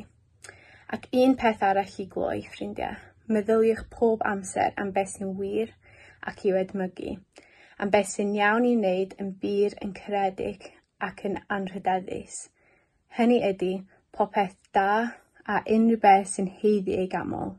Ac 0.95 1.07
un 1.23 1.37
peth 1.41 1.63
arall 1.67 1.95
i 2.03 2.09
gloi, 2.11 2.41
ffrindiau, 2.51 2.99
meddyliwch 3.31 3.87
pob 3.95 4.25
amser 4.29 4.75
am 4.81 4.91
beth 4.97 5.15
sy'n 5.15 5.37
wir 5.39 5.71
ac 6.31 6.45
i'w 6.49 6.59
edmygu, 6.61 7.15
am 7.79 7.95
beth 7.95 8.11
sy'n 8.17 8.35
iawn 8.37 8.67
i 8.69 8.75
wneud 8.77 9.15
yn 9.23 9.31
bir 9.45 9.79
yn 9.87 9.95
caredig 9.97 10.69
ac 11.09 11.25
yn 11.29 11.39
anrhydeddus. 11.59 12.49
Hynny 13.17 13.41
ydy 13.49 13.73
popeth 14.17 14.59
da 14.77 14.91
a 15.45 15.61
unrhyw 15.77 16.01
beth 16.03 16.31
sy'n 16.33 16.51
heiddi 16.61 16.97
ei 17.01 17.09
gamol. 17.13 17.55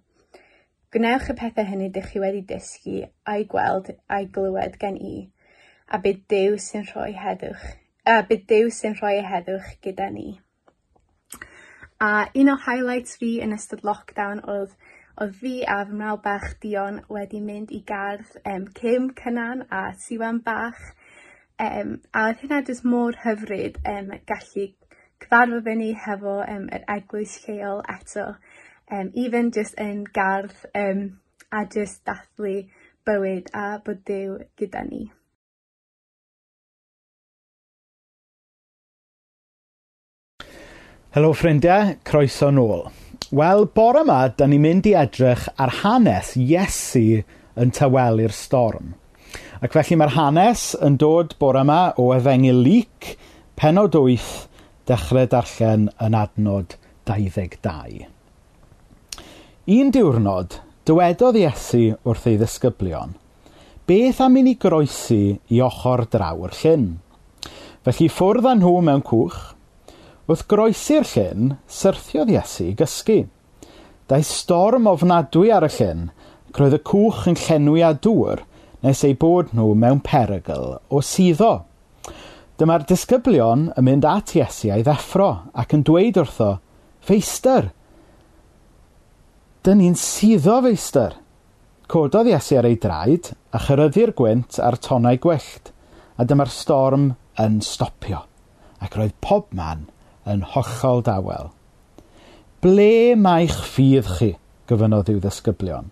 Gwnewch 0.96 1.30
y 1.32 1.36
pethau 1.40 1.68
hynny 1.68 1.90
dych 1.96 2.12
chi 2.12 2.22
wedi 2.24 2.42
dysgu 2.50 3.02
a'i 3.32 3.46
gweld 3.52 3.92
a'i 4.18 4.30
glywed 4.38 4.78
gen 4.82 4.98
i, 4.98 5.16
a 5.92 6.00
bydd 6.06 6.22
Dyw 6.32 6.58
sy'n 6.66 6.88
rhoi 6.92 7.12
heddwch, 7.20 7.66
a 8.08 8.22
bydd 8.30 8.46
Dyw 8.52 8.72
sy'n 8.78 8.98
rhoi 9.02 9.18
heddwch 9.30 9.74
gyda 9.86 10.08
ni. 10.14 10.30
A 12.02 12.28
un 12.42 12.52
o 12.54 12.56
highlights 12.68 13.20
fi 13.20 13.36
yn 13.44 13.56
ystod 13.56 13.84
lockdown 13.88 14.42
oedd 14.54 14.78
oedd 15.24 15.36
fi 15.42 15.54
a 15.74 15.78
fy 15.88 15.96
mrawd 16.00 16.24
bach 16.24 16.48
Dion 16.64 16.98
wedi 17.18 17.40
mynd 17.44 17.70
i 17.76 17.82
gardd 17.92 18.34
um, 18.54 18.66
Cym 18.80 19.12
Cynan 19.20 19.64
a 19.72 19.84
Siwan 20.06 20.42
Bach. 20.48 20.82
Um, 21.60 21.94
a 22.12 22.26
oedd 22.30 22.42
hynna 22.44 22.60
jyst 22.68 22.84
mor 22.84 23.16
hyfryd 23.24 23.80
um, 23.88 24.12
gallu 24.32 24.66
cyfarfod 25.24 25.64
fyny 25.70 25.94
hefo 26.06 26.42
um, 26.44 26.70
yr 26.76 26.84
eglwys 26.98 27.40
lleol 27.46 27.84
eto 27.98 28.34
Um, 28.92 29.10
even 29.16 29.50
just 29.50 29.74
yn 29.82 30.04
gardd 30.14 30.54
um, 30.78 31.18
a 31.50 31.66
just 31.66 32.04
dathlu 32.06 32.68
bywyd 33.02 33.48
a 33.58 33.80
bod 33.82 34.04
Dyw 34.06 34.36
gyda 34.62 34.84
ni. 34.86 35.08
Helo 41.18 41.32
ffrindiau, 41.34 41.96
croeso 42.06 42.52
nôl. 42.54 42.86
Wel, 43.34 43.66
bore 43.74 44.04
yma, 44.06 44.20
da 44.38 44.46
ni'n 44.46 44.62
mynd 44.62 44.92
i 44.92 44.94
edrych 45.02 45.48
ar 45.58 45.74
hanes 45.82 46.36
Iesu 46.38 47.24
yn 47.58 47.74
tawelu'r 47.74 48.36
storm. 48.38 48.94
Ac 49.66 49.74
felly 49.74 49.98
mae'r 49.98 50.14
hanes 50.14 50.76
yn 50.78 51.00
dod 51.02 51.34
bore 51.42 51.66
yma 51.66 51.96
o 51.98 52.12
Efengyl 52.14 52.62
Lyc, 52.68 53.16
penod 53.58 53.98
8, 53.98 54.46
Dechrau 54.86 55.26
darllen 55.26 55.88
yn 55.98 56.14
adnod 56.14 56.76
22. 57.10 58.04
Un 59.74 59.88
diwrnod, 59.96 60.60
dywedodd 60.86 61.40
Iesu 61.42 61.96
wrth 62.06 62.28
ei 62.30 62.36
ddisgyblion, 62.38 63.16
beth 63.90 64.20
am 64.22 64.38
i 64.38 64.44
ni 64.46 64.54
groesi 64.62 65.40
i 65.50 65.64
ochr 65.66 66.06
draw'r 66.14 66.54
llyn? 66.60 66.86
Felly 67.88 68.12
ffwrdd 68.14 68.46
â 68.52 68.54
nhw 68.60 68.76
mewn 68.86 69.02
cwch. 69.10 69.40
Wrth 70.30 70.46
groesi'r 70.54 71.10
llyn, 71.16 71.56
syrthiodd 71.66 72.36
Iesu 72.36 72.70
i 72.70 72.78
gysgu. 72.78 73.24
Daeth 74.06 74.30
storm 74.30 74.86
ofnadwy 74.94 75.50
ar 75.50 75.66
y 75.66 75.72
llyn, 75.80 76.12
ac 76.52 76.62
roedd 76.62 76.78
y 76.78 76.84
cwch 76.92 77.26
yn 77.34 77.42
llenwi 77.48 77.82
a 77.82 77.96
dŵr 77.98 78.46
nes 78.86 79.02
ei 79.10 79.18
bod 79.18 79.50
nhw 79.58 79.72
mewn 79.74 80.06
perygl 80.06 80.76
o 80.94 81.02
suddo. 81.02 81.56
Dyma'r 82.56 82.86
disgyblion 82.88 83.66
yn 83.76 83.84
mynd 83.84 84.06
at 84.08 84.32
Iesu 84.38 84.70
a'i 84.72 84.84
ddeffro 84.88 85.28
ac 85.60 85.74
yn 85.76 85.82
dweud 85.84 86.16
wrtho, 86.22 86.54
Feistr, 87.04 87.68
dyn 89.66 89.82
ni'n 89.82 89.98
suddo 90.00 90.62
feistr. 90.64 91.18
Cododd 91.92 92.30
Iesu 92.32 92.56
ar 92.62 92.70
ei 92.70 92.78
draed 92.80 93.34
a 93.52 93.60
chyrryddir 93.66 94.14
gwynt 94.16 94.62
ar 94.64 94.80
tonau 94.80 95.20
gwyllt, 95.20 95.74
a 96.16 96.24
dyma'r 96.24 96.54
storm 96.54 97.10
yn 97.44 97.60
stopio, 97.66 98.24
ac 98.80 98.96
roedd 98.96 99.20
pob 99.20 99.52
man 99.52 99.90
yn 100.24 100.48
hollol 100.56 101.04
dawel. 101.04 101.52
Ble 102.64 103.20
mae'ch 103.20 103.60
ffydd 103.68 104.16
chi? 104.16 104.32
gyfynodd 104.72 105.12
i'w 105.12 105.20
ddisgyblion. 105.22 105.92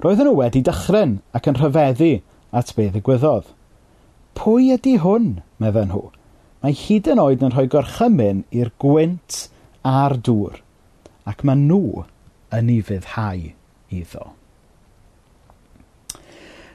Roedden 0.00 0.30
nhw 0.30 0.38
wedi 0.40 0.64
dychryn 0.64 1.18
ac 1.36 1.52
yn 1.52 1.60
rhyfeddu 1.60 2.14
at 2.56 2.72
be 2.74 2.88
ddigwyddodd. 2.88 3.52
Pwy 4.38 4.72
ydy 4.76 4.96
hwn, 5.02 5.30
medden 5.62 5.90
nhw. 5.92 6.08
Mae 6.60 6.76
hyd 6.76 7.08
yn 7.08 7.20
oed 7.22 7.44
yn 7.44 7.54
rhoi 7.54 7.66
gorchymyn 7.72 8.42
i'r 8.52 8.72
gwynt 8.82 9.46
a'r 9.86 10.18
dŵr, 10.26 10.58
ac 11.30 11.44
mae 11.48 11.56
nhw 11.56 12.04
yn 12.56 12.68
ei 12.74 12.82
fyddhau 12.84 13.46
iddo. 13.96 14.26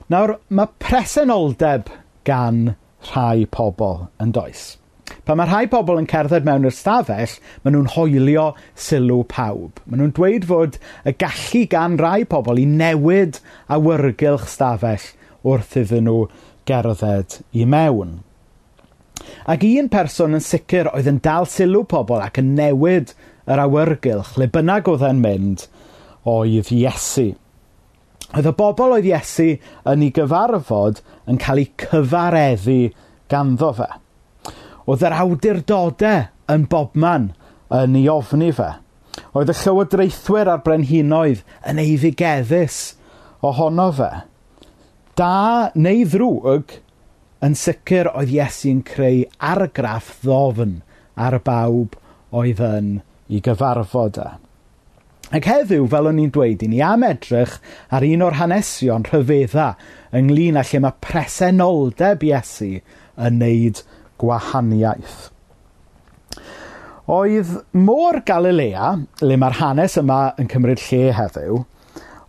Nawr, 0.10 0.36
mae 0.50 0.70
presenoldeb 0.82 1.91
gan 2.26 2.76
rhai 3.12 3.46
pobl 3.50 4.08
yn 4.22 4.34
does. 4.34 4.76
Pan 5.26 5.38
mae 5.38 5.50
rhai 5.50 5.65
pobl 5.70 6.00
yn 6.02 6.10
cerdded 6.10 6.46
mewn 6.46 6.65
i'r 6.65 6.74
stafell, 6.74 7.38
maen 7.63 7.78
nhw'n 7.78 7.91
hoelio 7.96 8.48
sylw 8.88 9.24
pawb. 9.30 9.82
Maen 9.86 10.02
nhw'n 10.02 10.15
dweud 10.18 10.46
fod 10.50 10.80
y 11.06 11.13
gallu 11.22 11.63
gan 11.70 11.98
rai 12.02 12.26
pobl 12.30 12.62
i 12.62 12.65
newid 12.70 13.39
awyrgylch 13.78 14.50
stafell 14.50 15.08
wrth 15.46 15.78
iddyn 15.82 16.10
nhw 16.10 16.28
gerdded 16.69 17.39
i 17.54 17.65
mewn. 17.69 18.19
Ac 19.49 19.63
un 19.67 19.88
person 19.93 20.38
yn 20.38 20.43
sicr 20.43 20.89
oedd 20.91 21.08
yn 21.10 21.21
dal 21.23 21.47
sylw 21.49 21.84
pobl 21.89 22.21
ac 22.21 22.39
yn 22.41 22.54
newid 22.58 23.13
yr 23.49 23.62
awyrgylch, 23.62 24.36
le 24.41 24.49
bynnag 24.51 24.89
oedd 24.89 25.06
e'n 25.06 25.21
mynd, 25.21 25.65
oedd 26.25 26.71
Iesu. 26.73 27.32
Oedd 28.34 28.49
y 28.49 28.54
bobl 28.58 28.95
oedd 28.97 29.10
Iesu 29.10 29.51
yn 29.91 30.06
ei 30.06 30.13
gyfarfod 30.15 31.01
yn 31.30 31.39
cael 31.41 31.62
ei 31.62 31.69
cyfareddu 31.84 32.80
ganddo 33.32 33.71
fe. 33.78 33.89
Oedd 34.86 35.06
yr 35.06 35.17
awdurdodau 35.21 36.25
yn 36.54 36.65
bobman 36.69 37.32
yn 37.73 37.97
ei 38.01 38.10
ofni 38.12 38.51
fe. 38.56 38.71
Oedd 39.38 39.54
y 39.54 39.58
llywodraethwyr 39.62 40.51
a'r 40.51 40.63
brenhinoedd 40.65 41.45
yn 41.69 41.82
ei 41.82 41.95
ddigeddus 42.01 42.80
ohono 43.45 43.91
fe. 43.95 44.12
Da 45.15 45.71
neu 45.80 46.01
ddrwg, 46.12 46.73
yn 47.45 47.54
sicr 47.56 48.10
oedd 48.12 48.34
Iesu'n 48.34 48.82
creu 48.84 49.21
argraff 49.39 50.10
ddofn 50.25 50.82
ar 51.15 51.38
bawb 51.45 51.93
oedd 52.36 52.60
yn 52.60 52.89
ei 53.32 53.39
gyfarfod 53.45 54.19
e. 54.19 54.25
Ac 55.39 55.47
heddiw, 55.47 55.86
fel 55.89 56.10
o'n 56.10 56.19
i'n 56.19 56.34
dweud, 56.36 56.65
i 56.65 56.67
ni 56.67 56.82
am 56.84 57.06
edrych 57.08 57.54
ar 57.95 58.04
un 58.04 58.25
o'r 58.28 58.36
hanesion 58.41 59.08
rhyfedda 59.08 59.69
ynglyn 60.19 60.60
â 60.60 60.65
lle 60.67 60.82
mae 60.84 60.99
presenoldeb 61.06 62.25
Iesu 62.28 62.73
yn 62.75 63.39
neud 63.39 63.80
gwahaniaeth. 64.19 65.30
Oedd 67.15 67.56
môr 67.71 68.19
Galilea, 68.28 68.91
le 69.23 69.39
mae'r 69.39 69.62
hanes 69.62 69.95
yma 70.01 70.19
yn 70.41 70.51
cymryd 70.51 70.84
lle 70.89 71.15
heddiw, 71.15 71.63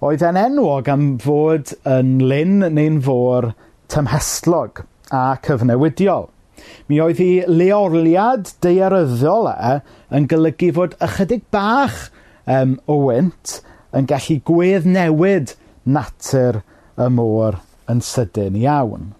oedd 0.04 0.24
e'n 0.26 0.36
enwog 0.40 0.88
am 0.92 1.04
fod 1.22 1.72
yn 1.88 2.16
lyn 2.28 2.58
neu'n 2.66 2.98
fôr 3.04 3.52
tymhestlog 3.92 4.82
a 5.14 5.36
cyfnewidiol. 5.46 6.28
Mi 6.88 7.00
oedd 7.02 7.20
hi 7.22 7.30
leoliad 7.48 8.50
daearyddol 8.64 9.50
e 9.52 9.74
yn 10.16 10.28
golygu 10.30 10.72
fod 10.76 10.96
ychydig 11.04 11.44
bach 11.54 12.08
um, 12.44 12.76
o 12.86 12.98
wynt 13.06 13.60
yn 13.96 14.08
gallu 14.10 14.40
gweddnewid 14.48 15.54
natur 15.86 16.60
y 16.96 17.08
môr 17.12 17.60
yn 17.90 18.02
sydyn 18.04 18.58
iawn. 18.60 19.12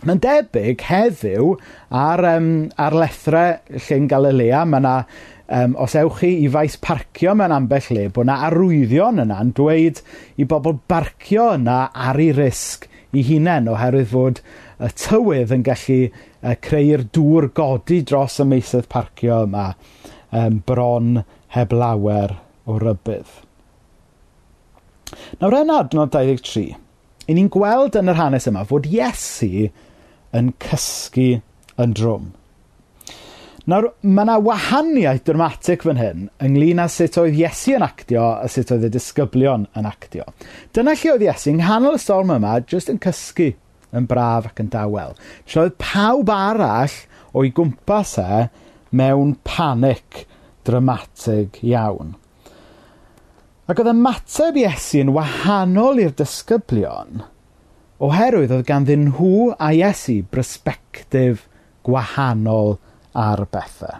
Mae'n 0.00 0.22
debyg 0.24 0.80
heddiw 0.88 1.54
ar, 1.92 2.22
um, 2.24 2.70
ar 2.80 2.94
lethrau 2.96 3.58
Llyn 3.84 4.06
Galilea, 4.08 4.62
mae 4.64 4.80
yna 4.80 4.94
um, 5.50 5.74
os 5.82 5.96
ewch 5.98 6.22
chi 6.22 6.30
i 6.44 6.48
faes 6.52 6.78
parcio 6.82 7.34
mewn 7.36 7.54
ambell 7.54 7.90
le, 7.96 8.06
bod 8.14 8.28
yna 8.28 8.38
arwyddion 8.48 9.22
yna'n 9.24 9.52
dweud 9.56 10.00
i 10.40 10.46
bobl 10.48 10.78
barcio 10.90 11.50
yna 11.56 11.82
ar 12.08 12.20
ei 12.22 12.30
risg 12.36 12.86
i 13.16 13.24
hunain 13.26 13.68
oherwydd 13.70 14.10
fod 14.12 14.42
y 14.80 14.90
tywydd 15.02 15.54
yn 15.56 15.66
gallu 15.66 16.00
uh, 16.06 16.54
creu'r 16.66 17.04
dŵr 17.16 17.50
godi 17.56 18.00
dros 18.06 18.38
y 18.42 18.46
meisydd 18.52 18.88
parcio 18.92 19.42
yma 19.48 19.66
um, 20.30 20.60
bron 20.66 21.22
heb 21.56 21.74
lawer 21.74 22.36
o 22.70 22.78
rybydd. 22.78 23.30
Nawr 25.40 25.56
yn 25.58 25.72
adnod 25.74 26.12
23, 26.14 26.68
i 27.26 27.34
ni'n 27.34 27.50
gweld 27.50 27.98
yn 27.98 28.12
yr 28.12 28.20
hanes 28.20 28.46
yma 28.50 28.62
fod 28.68 28.86
Iesu 28.86 29.66
yn 30.36 30.52
cysgu 30.62 31.40
yn 31.80 31.96
drwm. 31.98 32.30
Nawr, 33.70 33.90
mae 34.02 34.24
yna 34.24 34.38
wahaniaeth 34.42 35.20
dramatig 35.28 35.84
fan 35.86 35.98
hyn 36.00 36.22
ynglyn 36.42 36.80
â 36.82 36.88
sut 36.90 37.18
oedd 37.20 37.36
Iesu 37.38 37.76
yn 37.76 37.84
actio 37.86 38.24
a 38.32 38.48
sut 38.50 38.72
oedd 38.74 38.88
y 38.88 38.90
disgyblion 38.90 39.68
yn 39.78 39.86
actio. 39.86 40.24
Dyna 40.74 40.96
lle 40.96 41.12
oedd 41.12 41.22
Iesu, 41.28 41.52
yng 41.52 41.60
nghanol 41.60 41.98
y 41.98 42.00
storm 42.02 42.32
yma, 42.34 42.56
jyst 42.66 42.90
yn 42.90 42.98
cysgu 43.04 43.52
yn 43.94 44.08
braf 44.10 44.48
ac 44.50 44.64
yn 44.64 44.72
dawel. 44.72 45.14
Lle 45.46 45.62
oedd 45.62 45.78
pawb 45.78 46.32
arall 46.34 46.96
o'i 47.36 47.52
gwmpas 47.54 48.16
e 48.18 48.42
mewn 48.96 49.36
panic 49.46 50.24
dramatig 50.66 51.62
iawn. 51.62 52.16
Ac 53.70 53.78
oedd 53.78 53.94
ymateb 53.94 54.58
Iesu 54.64 55.04
yn 55.04 55.14
wahanol 55.14 56.02
i'r 56.02 56.16
disgyblion 56.18 57.22
oherwydd 58.02 58.56
oedd 58.56 58.66
ganddyn 58.66 59.10
nhw 59.12 59.50
a 59.60 59.70
Iesu 59.76 60.22
brysbectif 60.32 61.46
gwahanol 61.86 62.80
ar 63.14 63.44
bethau. 63.50 63.98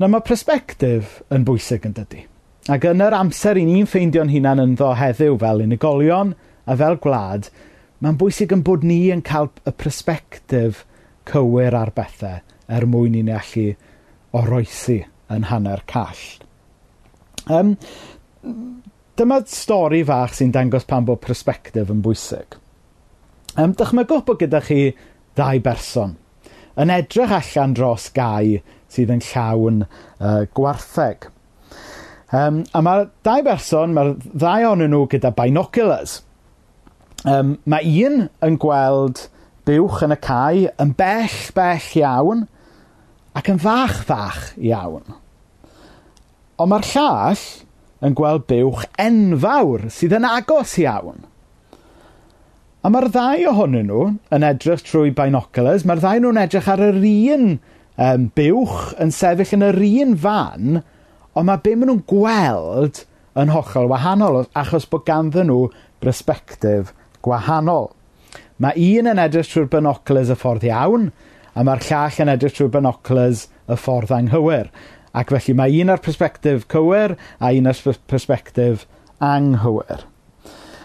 Na 0.00 0.08
mae 0.10 0.24
persbectif 0.26 1.20
yn 1.32 1.44
bwysig 1.46 1.84
yn 1.86 1.94
dydy. 1.96 2.24
Ac 2.72 2.86
yn 2.88 3.02
yr 3.04 3.14
amser 3.14 3.60
i 3.60 3.66
ni'n 3.68 3.86
ffeindio'n 3.86 4.32
hunan 4.32 4.62
yn 4.62 4.72
ddo 4.78 4.94
heddiw 4.98 5.36
fel 5.40 5.62
unigolion 5.66 6.32
a 6.64 6.76
fel 6.80 6.96
gwlad, 7.02 7.50
mae'n 8.00 8.18
bwysig 8.20 8.54
yn 8.56 8.64
bod 8.66 8.86
ni 8.86 9.12
yn 9.12 9.22
cael 9.24 9.50
y 9.68 9.74
persbectif 9.76 10.82
cywir 11.28 11.76
ar 11.76 11.92
bethau 11.94 12.40
er 12.72 12.88
mwyn 12.88 13.20
i'n 13.20 13.30
allu 13.36 13.68
oroesi 14.34 14.98
yn 15.32 15.46
hanner 15.50 15.84
call. 15.90 16.24
Um, 17.52 17.76
dyma 19.14 19.42
stori 19.48 20.02
fach 20.08 20.34
sy'n 20.34 20.52
dangos 20.54 20.88
pan 20.88 21.06
bod 21.06 21.22
persbectif 21.22 21.92
yn 21.92 22.02
bwysig. 22.04 22.58
Um, 23.54 23.76
dychmygwch 23.76 24.24
bod 24.26 24.40
gyda 24.40 24.64
chi 24.64 24.88
ddau 25.36 25.60
berson 25.62 26.16
yn 26.80 26.90
edrych 26.90 27.32
allan 27.34 27.74
dros 27.76 28.08
gau 28.14 28.58
sydd 28.90 29.12
yn 29.14 29.22
llawn 29.30 29.82
uh, 29.84 30.44
gwartheg. 30.56 31.28
Um, 32.34 32.62
a 32.74 32.82
mae'r 32.82 33.08
dau 33.26 33.42
berson, 33.46 33.94
mae'r 33.94 34.14
ddau 34.24 34.68
ohonyn 34.70 34.90
nhw 34.94 35.04
gyda 35.12 35.30
binoculars. 35.36 36.20
Um, 37.24 37.56
mae 37.70 37.86
un 38.06 38.26
yn 38.44 38.58
gweld 38.60 39.28
buwch 39.68 40.02
yn 40.04 40.14
y 40.16 40.18
cae 40.22 40.64
yn 40.82 40.94
bell, 40.98 41.36
bell 41.56 41.90
iawn 42.00 42.46
ac 43.38 43.52
yn 43.52 43.62
fach, 43.62 44.00
fach 44.08 44.42
iawn. 44.58 45.14
Ond 46.58 46.70
mae'r 46.70 46.90
llall 46.90 47.46
yn 48.04 48.18
gweld 48.18 48.48
buwch 48.50 48.84
enfawr 49.00 49.88
sydd 49.94 50.18
yn 50.18 50.28
agos 50.34 50.76
iawn– 50.82 51.22
A 52.84 52.90
mae'r 52.92 53.06
ddau 53.08 53.46
ohonyn 53.48 53.86
nhw 53.88 54.00
yn 54.36 54.44
edrych 54.44 54.82
trwy 54.84 55.08
binoculars, 55.16 55.86
mae'r 55.88 56.02
ddau 56.02 56.18
nhw'n 56.20 56.40
edrych 56.42 56.66
ar 56.68 56.82
yr 56.84 56.98
un 57.00 57.46
um, 57.56 58.26
buwch 58.36 58.90
yn 59.00 59.14
sefyll 59.16 59.54
yn 59.56 59.64
yr 59.70 59.78
un 59.86 60.12
fan, 60.20 60.82
ond 61.32 61.48
mae 61.48 61.62
be 61.64 61.72
maen 61.78 61.88
nhw'n 61.88 62.02
gweld 62.12 63.00
yn 63.40 63.54
hollol 63.56 63.88
wahanol 63.88 64.38
achos 64.52 64.84
bod 64.92 65.06
ganddyn 65.08 65.48
nhw 65.48 65.70
bersbectif 66.04 66.92
gwahanol. 67.24 67.88
Mae 68.60 68.76
un 69.00 69.08
yn 69.14 69.24
edrych 69.30 69.48
trwy'r 69.48 69.72
binoculars 69.72 70.36
y 70.36 70.36
ffordd 70.44 70.68
iawn, 70.68 71.08
a 71.56 71.64
mae'r 71.64 71.88
llall 71.88 72.22
yn 72.26 72.36
edrych 72.36 72.58
trwy'r 72.58 72.74
binoculars 72.76 73.46
y 73.64 73.80
ffordd 73.80 74.12
anghywir. 74.12 74.68
Ac 75.16 75.32
felly 75.32 75.56
mae 75.56 75.80
un 75.80 75.96
ar 75.96 76.04
persbectif 76.04 76.68
cywir 76.68 77.16
a 77.40 77.56
un 77.56 77.72
ar 77.72 77.80
sbe- 77.80 77.96
persbectif 78.12 78.84
anghywir. 79.24 80.04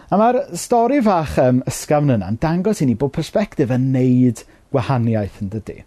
A 0.10 0.18
mae'r 0.18 0.40
stori 0.58 1.04
fach 1.06 1.36
um, 1.44 1.60
ysgafn 1.70 2.16
yna'n 2.16 2.40
dangos 2.42 2.82
i 2.82 2.88
ni 2.90 2.96
bod 2.98 3.14
perspektif 3.14 3.70
yn 3.76 3.92
neud 3.94 4.42
gwahaniaeth 4.74 5.38
yn 5.44 5.52
dydy. 5.54 5.84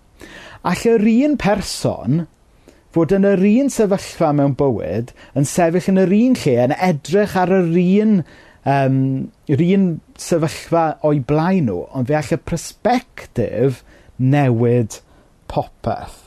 All 0.63 0.85
yr 0.93 1.07
un 1.11 1.35
person 1.43 2.23
fod 2.95 3.15
yn 3.17 3.27
yr 3.27 3.43
un 3.49 3.73
sefyllfa 3.73 4.31
mewn 4.39 4.55
bywyd, 4.61 5.11
yn 5.35 5.49
sefyll 5.49 5.91
yn 5.91 6.03
yr 6.05 6.15
un 6.15 6.39
lle, 6.39 6.57
yn 6.69 6.75
edrych 6.77 7.35
ar 7.41 7.51
yr 7.57 7.71
un, 7.83 8.15
um, 8.69 8.99
yr 9.51 9.65
un 9.67 9.89
sefyllfa 10.21 10.85
o'i 11.09 11.23
blaen 11.27 11.67
nhw, 11.67 11.81
ond 11.91 12.13
fe 12.13 12.21
all 12.21 12.37
y 12.37 12.39
newid 14.23 15.01
popeth. 15.51 16.21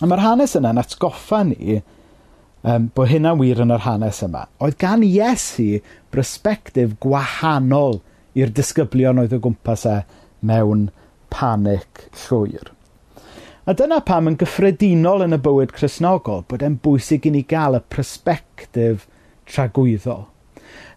A 0.00 0.08
mae'r 0.08 0.24
hanes 0.24 0.56
yna'n 0.56 0.80
atgoffa 0.80 1.42
ni 1.44 1.82
um, 2.66 2.90
bo' 2.94 3.06
hynna 3.08 3.34
wir 3.38 3.62
yn 3.62 3.72
yr 3.74 3.84
hanes 3.86 4.20
yma. 4.26 4.46
Oedd 4.60 4.78
gan 4.82 5.04
Iesu 5.06 5.80
brysbectif 6.14 6.96
gwahanol 7.02 8.00
i'r 8.36 8.52
disgyblion 8.54 9.22
oedd 9.22 9.36
o 9.36 9.40
gwmpas 9.42 9.86
e 9.88 9.98
mewn 10.46 10.88
panic 11.32 12.06
llwyr. 12.26 12.72
A 13.66 13.74
dyna 13.74 13.98
pam 14.06 14.28
yn 14.30 14.38
gyffredinol 14.38 15.24
yn 15.24 15.34
y 15.34 15.40
bywyd 15.42 15.74
chrysnogol 15.74 16.44
bod 16.50 16.62
e'n 16.62 16.78
bwysig 16.82 17.26
i 17.26 17.32
ni 17.34 17.42
gael 17.50 17.78
y 17.78 17.82
prosbectif 17.90 19.08
tragwyddol. 19.50 20.26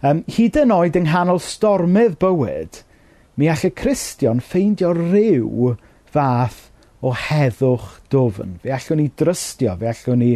Um, 0.05 0.23
hyd 0.31 0.57
yn 0.59 0.73
oed 0.73 0.97
yng 0.97 1.07
nghanol 1.09 1.41
stormydd 1.43 2.19
bywyd, 2.21 2.83
mi 3.39 3.49
all 3.49 3.65
y 3.65 3.71
Cristion 3.75 4.41
ffeindio 4.43 4.93
rhyw 4.95 5.73
fath 6.13 6.67
o 7.01 7.13
heddwch 7.15 7.99
dofn. 8.13 8.57
Fe 8.63 8.73
allwn 8.75 9.01
ni 9.01 9.09
drystio, 9.17 9.75
fe 9.79 9.89
allwn 9.91 10.21
ni 10.21 10.31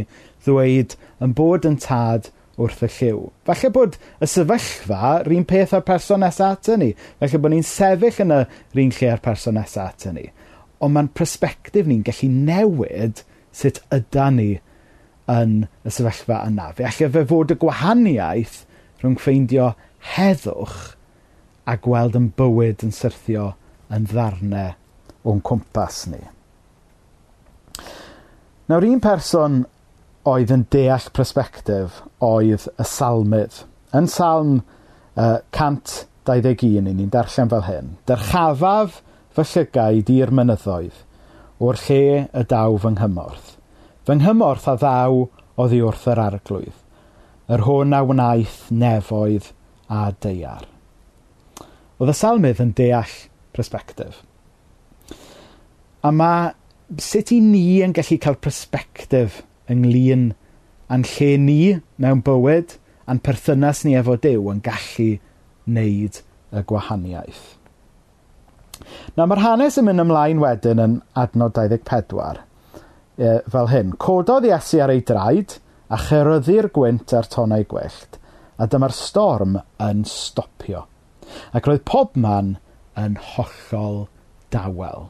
ddweud, 0.45 0.97
yn 1.21 1.35
bod 1.37 1.67
yn 1.69 1.77
tad 1.81 2.31
wrth 2.57 2.83
y 2.85 2.89
lliw. 2.95 3.21
Falle 3.47 3.71
bod 3.73 3.97
y 4.21 4.29
sefyllfa 4.29 5.13
rhywun 5.25 5.47
peth 5.49 5.73
a'r 5.73 5.85
person 5.87 6.21
nesaf 6.23 6.59
atyn 6.59 6.83
ni. 6.83 6.91
Falle 7.21 7.41
bod 7.41 7.53
ni'n 7.53 7.65
sefyll 7.67 8.21
yn 8.25 8.35
y 8.35 8.41
rhywun 8.45 8.93
lle 8.97 9.09
a'r 9.13 9.23
person 9.25 9.57
nesaf 9.57 9.95
atyn 9.95 10.19
ni. 10.19 10.27
Ond 10.83 10.93
mae'n 10.95 11.09
persbectif 11.17 11.89
ni'n 11.89 12.03
gallu 12.05 12.29
newid 12.33 13.23
sut 13.53 13.81
yda 13.93 14.29
ni 14.35 14.51
yn 15.31 15.55
y 15.85 15.93
sefyllfa 15.93 16.43
yna. 16.49 16.69
Fe 16.77 16.85
allai 16.89 17.09
fe 17.15 17.25
fod 17.29 17.55
y 17.55 17.59
gwahaniaeth 17.61 18.61
rhwng 19.01 19.17
ffeindio 19.21 19.73
heddwch 20.13 20.93
a 21.69 21.77
gweld 21.79 22.17
yn 22.19 22.29
bywyd 22.37 22.83
yn 22.85 22.93
syrthio 22.93 23.53
yn 23.93 24.07
ddarnau 24.11 24.73
o'n 25.23 25.41
cwmpas 25.47 26.03
ni. 26.11 26.21
Nawr 28.69 28.85
un 28.87 29.01
person 29.03 29.63
oedd 30.29 30.51
yn 30.55 30.65
deall 30.71 31.09
prosbectif 31.15 31.99
oedd 32.23 32.67
y 32.79 32.85
salmydd. 32.87 33.63
Yn 33.95 34.07
salm 34.09 34.61
uh, 35.19 35.39
121 35.51 36.87
ni'n 36.87 37.11
darllen 37.11 37.51
fel 37.51 37.65
hyn. 37.67 37.91
Dyrchafaf 38.07 39.01
fy 39.35 39.47
llygau 39.51 39.99
di'r 40.07 40.31
mynyddoedd 40.31 41.01
o'r 41.63 41.79
lle 41.85 42.23
y 42.27 42.45
daw 42.49 42.79
fy 42.79 42.93
nghymorth. 42.95 43.53
Fy 44.07 44.17
nghymorth 44.19 44.67
a 44.71 44.77
ddaw 44.79 45.25
oddi 45.59 45.83
wrth 45.83 46.07
yr 46.11 46.23
arglwydd. 46.23 46.79
Yr 47.51 47.65
hwn 47.67 47.95
a 47.95 48.01
wnaeth 48.07 48.59
nefoedd 48.71 49.51
a 49.91 50.07
deiar. 50.23 50.65
Oedd 51.99 52.11
y 52.13 52.17
salmydd 52.17 52.61
yn 52.63 52.75
deall 52.77 53.15
prosbectif. 53.55 54.23
A 56.03 56.11
mae 56.11 56.53
sut 56.99 57.31
i 57.35 57.39
ni 57.43 57.81
yn 57.83 57.93
gallu 57.95 58.17
cael 58.23 58.39
prosbectif 58.43 59.41
ynglyn 59.71 60.31
a'n 60.91 61.05
lle 61.13 61.31
ni 61.39 61.59
mewn 62.01 62.23
bywyd 62.25 62.77
a'n 63.09 63.21
perthynas 63.23 63.83
ni 63.85 63.95
efo 63.99 64.15
Dyw 64.19 64.49
yn 64.53 64.63
gallu 64.65 65.09
wneud 65.67 66.21
y 66.53 66.63
gwahaniaeth. 66.69 67.43
Nawr 69.17 69.29
mae'r 69.29 69.43
hanes 69.43 69.77
yn 69.79 69.87
mynd 69.87 70.03
ymlaen 70.03 70.41
wedyn 70.43 70.81
yn 70.83 70.97
adnod 71.19 71.55
24 71.57 72.41
e, 73.17 73.37
fel 73.53 73.69
hyn. 73.71 73.93
Cododd 74.01 74.47
Iesu 74.49 74.81
ar 74.83 74.93
ei 74.93 75.03
draed 75.05 75.57
a 75.93 75.99
cheryddir 76.01 76.69
gwynt 76.73 77.13
ar 77.15 77.29
tonau 77.31 77.65
gwyllt 77.69 78.19
a 78.57 78.67
dyma'r 78.69 78.95
storm 78.95 79.57
yn 79.81 80.03
stopio. 80.09 80.85
Ac 81.55 81.67
roedd 81.67 81.85
pob 81.89 82.17
man 82.19 82.57
yn 82.99 83.17
hollol 83.33 84.05
dawel. 84.53 85.09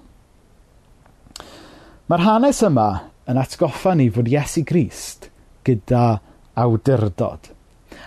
Mae'r 2.08 2.26
hanes 2.28 2.62
yma 2.68 2.88
yn 3.30 3.40
atgoffa 3.40 3.96
ni 3.98 4.10
fod 4.14 4.30
Iesu 4.32 4.64
Grist 4.68 5.30
gyda 5.68 6.20
awdurdod. 6.60 7.52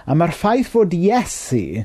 A 0.06 0.14
mae'r 0.14 0.34
ffaith 0.36 0.72
fod 0.74 0.94
Iesu 0.96 1.84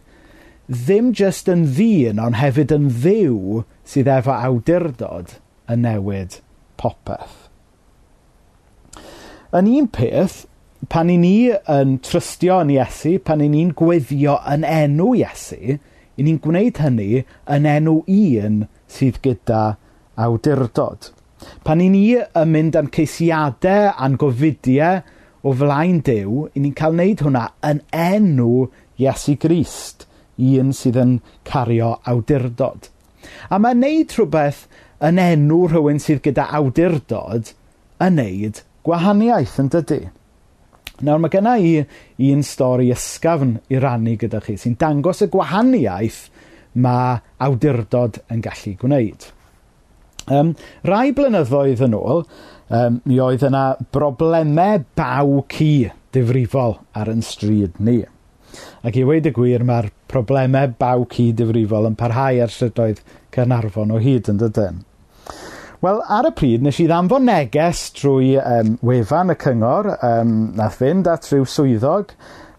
ddim 0.72 1.12
jyst 1.18 1.50
yn 1.52 1.66
ddyn, 1.76 2.20
ond 2.22 2.40
hefyd 2.40 2.74
yn 2.76 2.90
ddiw 3.02 3.64
sydd 3.88 4.10
efo 4.12 4.36
awdurdod 4.36 5.36
yn 5.72 5.84
newid 5.86 6.40
popeth. 6.80 7.48
Yn 9.52 9.68
un 9.68 9.88
peth, 9.92 10.46
pan 10.88 11.12
i 11.12 11.18
ni 11.20 11.52
yn 11.52 11.98
trystio 12.04 12.62
yn 12.64 12.72
Iesu, 12.78 13.18
pan 13.20 13.44
i 13.44 13.50
ni'n 13.52 13.74
gweddio 13.78 14.38
yn 14.54 14.64
enw 14.68 15.12
Iesu, 15.20 15.78
i 16.16 16.24
ni'n 16.24 16.40
gwneud 16.44 16.80
hynny 16.84 17.24
yn 17.56 17.68
enw 17.68 17.98
un 18.06 18.62
sydd 18.92 19.20
gyda 19.26 19.64
awdurdod. 20.20 21.12
Pan 21.66 21.82
i 21.84 21.90
ni 21.92 22.06
yn 22.18 22.54
mynd 22.54 22.78
am 22.80 22.90
ceisiadau 22.94 23.92
a'n 23.94 24.18
gofidiau 24.22 25.02
o 25.42 25.54
flaen 25.58 26.00
Duw, 26.06 26.46
i 26.54 26.62
ni'n 26.62 26.76
cael 26.78 26.96
wneud 26.96 27.24
hwnna 27.26 27.48
yn 27.68 27.82
enw 27.96 28.68
Iesu 29.02 29.36
Grist, 29.42 30.06
un 30.38 30.72
sydd 30.76 31.00
yn 31.02 31.18
cario 31.48 31.96
awdurdod. 32.10 32.90
A 33.50 33.60
mae 33.62 33.78
wneud 33.78 34.14
rhywbeth 34.16 34.66
yn 35.06 35.22
enw 35.22 35.66
rhywun 35.68 36.02
sydd 36.02 36.24
gyda 36.26 36.48
awdurdod 36.58 37.54
yn 38.02 38.18
wneud 38.18 38.62
gwahaniaeth 38.86 39.60
yn 39.62 39.72
dydy. 39.74 40.02
Nawr 41.02 41.22
mae 41.22 41.34
genna 41.34 41.56
i 41.58 42.30
un 42.30 42.44
stori 42.46 42.92
ysgafn 42.94 43.56
i 43.74 43.82
rannu 43.82 44.14
gyda 44.22 44.42
chi 44.46 44.58
sy'n 44.62 44.78
dangos 44.82 45.24
y 45.26 45.30
gwahaniaeth 45.34 46.24
mae 46.86 47.20
awdurdod 47.42 48.22
yn 48.32 48.44
gallu 48.46 48.76
gwneud. 48.82 49.26
Um, 50.30 50.54
rai 50.86 51.10
blynyddoedd 51.18 51.82
yn 51.88 51.98
ôl, 51.98 52.26
um, 52.70 53.02
mi 53.10 53.18
oedd 53.24 53.46
yna 53.48 53.66
broblemau 53.94 54.84
baw 55.00 55.42
cu 55.50 55.72
difrifol 56.14 56.78
ar 56.98 57.10
yn 57.12 57.24
stryd 57.26 57.80
ni. 57.82 58.02
Ac 58.86 58.98
i 59.00 59.06
weid 59.08 59.30
y 59.30 59.34
gwir, 59.36 59.64
mae'r 59.68 59.90
problemau 60.12 60.74
baw 60.80 61.06
cu 61.10 61.32
difrifol 61.38 61.88
yn 61.90 61.98
parhau 62.00 62.42
ar 62.44 62.52
strydoedd 62.52 63.02
Cynarfon 63.32 63.94
o 63.96 64.00
hyd 64.02 64.30
yn 64.32 64.42
dydyn. 64.42 64.82
Wel, 65.82 66.02
ar 66.14 66.28
y 66.30 66.34
pryd, 66.38 66.62
nes 66.66 66.78
i 66.78 66.86
ddanfon 66.90 67.26
neges 67.26 67.88
trwy 67.98 68.36
um, 68.38 68.76
wefan 68.86 69.34
y 69.34 69.38
cyngor, 69.42 69.90
um, 70.06 70.52
nath 70.58 70.78
fynd 70.78 71.10
at 71.10 71.26
rhyw 71.26 71.48
swyddog, 71.50 72.12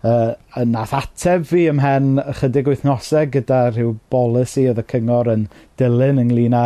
uh, 0.03 0.33
nath 0.66 0.94
ateb 0.98 1.44
fi 1.46 1.68
ymhen 1.70 2.16
ychydig 2.25 2.72
wythnosau 2.72 3.29
gyda 3.37 3.61
rhyw 3.70 3.92
bolisi 4.11 4.66
oedd 4.70 4.83
y 4.83 4.87
cyngor 4.90 5.31
yn 5.37 5.46
dilyn 5.79 6.18
ynglyn 6.25 6.59
â 6.59 6.64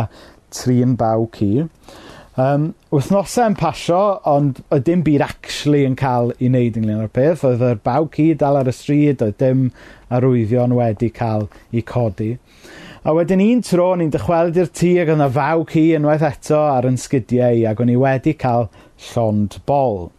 trin 0.53 0.95
baw 0.99 1.27
cu. 1.33 1.67
Um, 2.37 2.67
wythnosau 2.93 3.49
yn 3.49 3.55
pasio, 3.57 3.99
ond 4.29 4.59
oedd 4.69 4.83
dim 4.85 5.01
byd 5.05 5.23
actually 5.25 5.81
yn 5.87 5.95
cael 5.97 6.35
ei 6.35 6.51
wneud 6.51 6.75
ynglyn 6.77 7.01
â'r 7.01 7.13
peth. 7.13 7.45
Oedd 7.47 7.63
yr 7.65 7.79
baw 7.81 8.05
cu 8.13 8.27
dal 8.37 8.59
ar 8.59 8.69
y 8.69 8.75
stryd, 8.77 9.23
oedd 9.25 9.39
dim 9.41 9.63
arwyddion 10.13 10.75
wedi 10.77 11.09
cael 11.13 11.47
ei 11.71 11.81
codi. 11.81 12.35
A 13.07 13.15
wedyn 13.15 13.41
un 13.41 13.63
tro, 13.65 13.87
ni'n 13.95 14.11
dychweld 14.13 14.57
i'r 14.59 14.69
tŷ 14.69 14.91
ac 15.01 15.09
oedd 15.09 15.15
yna 15.15 15.31
faw 15.33 15.65
cu 15.65 15.83
unwaith 15.97 16.27
eto 16.27 16.61
ar 16.75 16.85
yn 16.89 17.01
sgidiau 17.01 17.65
ac 17.71 17.81
o'n 17.81 17.93
i 17.93 17.97
wedi 17.97 18.35
cael 18.37 18.67
llond 19.09 19.57
bol. 19.69 20.11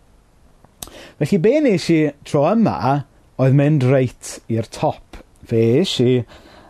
Felly 1.21 1.39
be 1.45 1.59
nes 1.63 1.89
i 1.95 1.99
tro 2.27 2.47
yma 2.51 2.79
oedd 3.39 3.59
mynd 3.59 3.87
reit 3.87 4.39
i'r 4.51 4.67
top. 4.75 5.23
Fe 5.47 5.67
es 5.83 5.99
i 6.03 6.23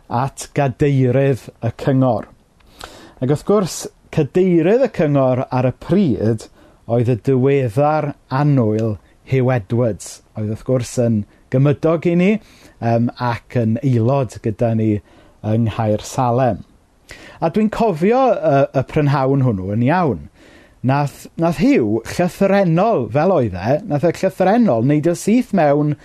at 0.09 0.49
gadeirydd 0.59 1.49
y 1.64 1.73
cyngor. 1.85 2.29
Ac 3.18 3.33
wrth 3.35 3.40
gwrs, 3.48 3.76
cadeirydd 4.14 4.85
y 4.87 4.88
cyngor 4.94 5.40
ar 5.50 5.66
y 5.66 5.72
pryd 5.83 6.44
oedd 6.87 7.09
y 7.11 7.16
diweddar 7.26 8.12
annwyl 8.31 8.92
Hugh 9.33 9.50
Edwards, 9.50 10.20
oedd 10.38 10.52
wrth 10.52 10.62
gwrs 10.68 10.92
yn 11.02 11.16
gymydog 11.50 12.07
i 12.07 12.14
ni 12.20 12.31
um, 12.78 13.11
ac 13.18 13.59
yn 13.59 13.74
aelod 13.83 14.38
gyda 14.46 14.70
ni 14.78 14.88
yng 15.42 15.66
Nghaer 15.66 16.07
Salem. 16.07 16.62
A 17.42 17.50
dwi'n 17.50 17.74
cofio 17.74 18.22
y, 18.38 18.54
y 18.78 18.87
prynhawn 18.94 19.42
hwnnw 19.48 19.74
yn 19.74 19.87
iawn. 19.90 20.24
Nath, 20.87 21.24
nath 21.42 21.59
Hugh 21.59 21.98
llythrenol, 22.14 23.09
fel 23.18 23.35
oedd 23.35 23.59
e, 23.59 23.78
nath 23.83 24.07
e 24.07 24.14
llythrenol 24.14 24.87
wneud 24.87 25.11
y 25.11 25.18
syth 25.18 25.50
mewn 25.59 25.96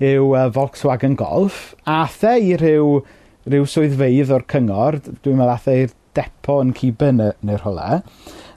i'w 0.00 0.32
uh, 0.32 0.48
Volkswagen 0.56 1.20
Golf, 1.20 1.74
ath 1.84 2.22
e 2.24 2.38
i 2.48 2.54
ryw, 2.64 3.02
ryw 3.44 3.68
swyddfeidd 3.68 4.32
o'r 4.32 4.48
cyngor, 4.48 5.04
dwi'n 5.20 5.36
meddwl 5.36 5.58
ath 5.60 5.68
e 5.68 5.82
i'r 5.82 5.98
depo 6.16 6.60
yn 6.62 6.72
Cuban 6.76 7.20
neu, 7.22 7.58
rhywle. 7.58 8.02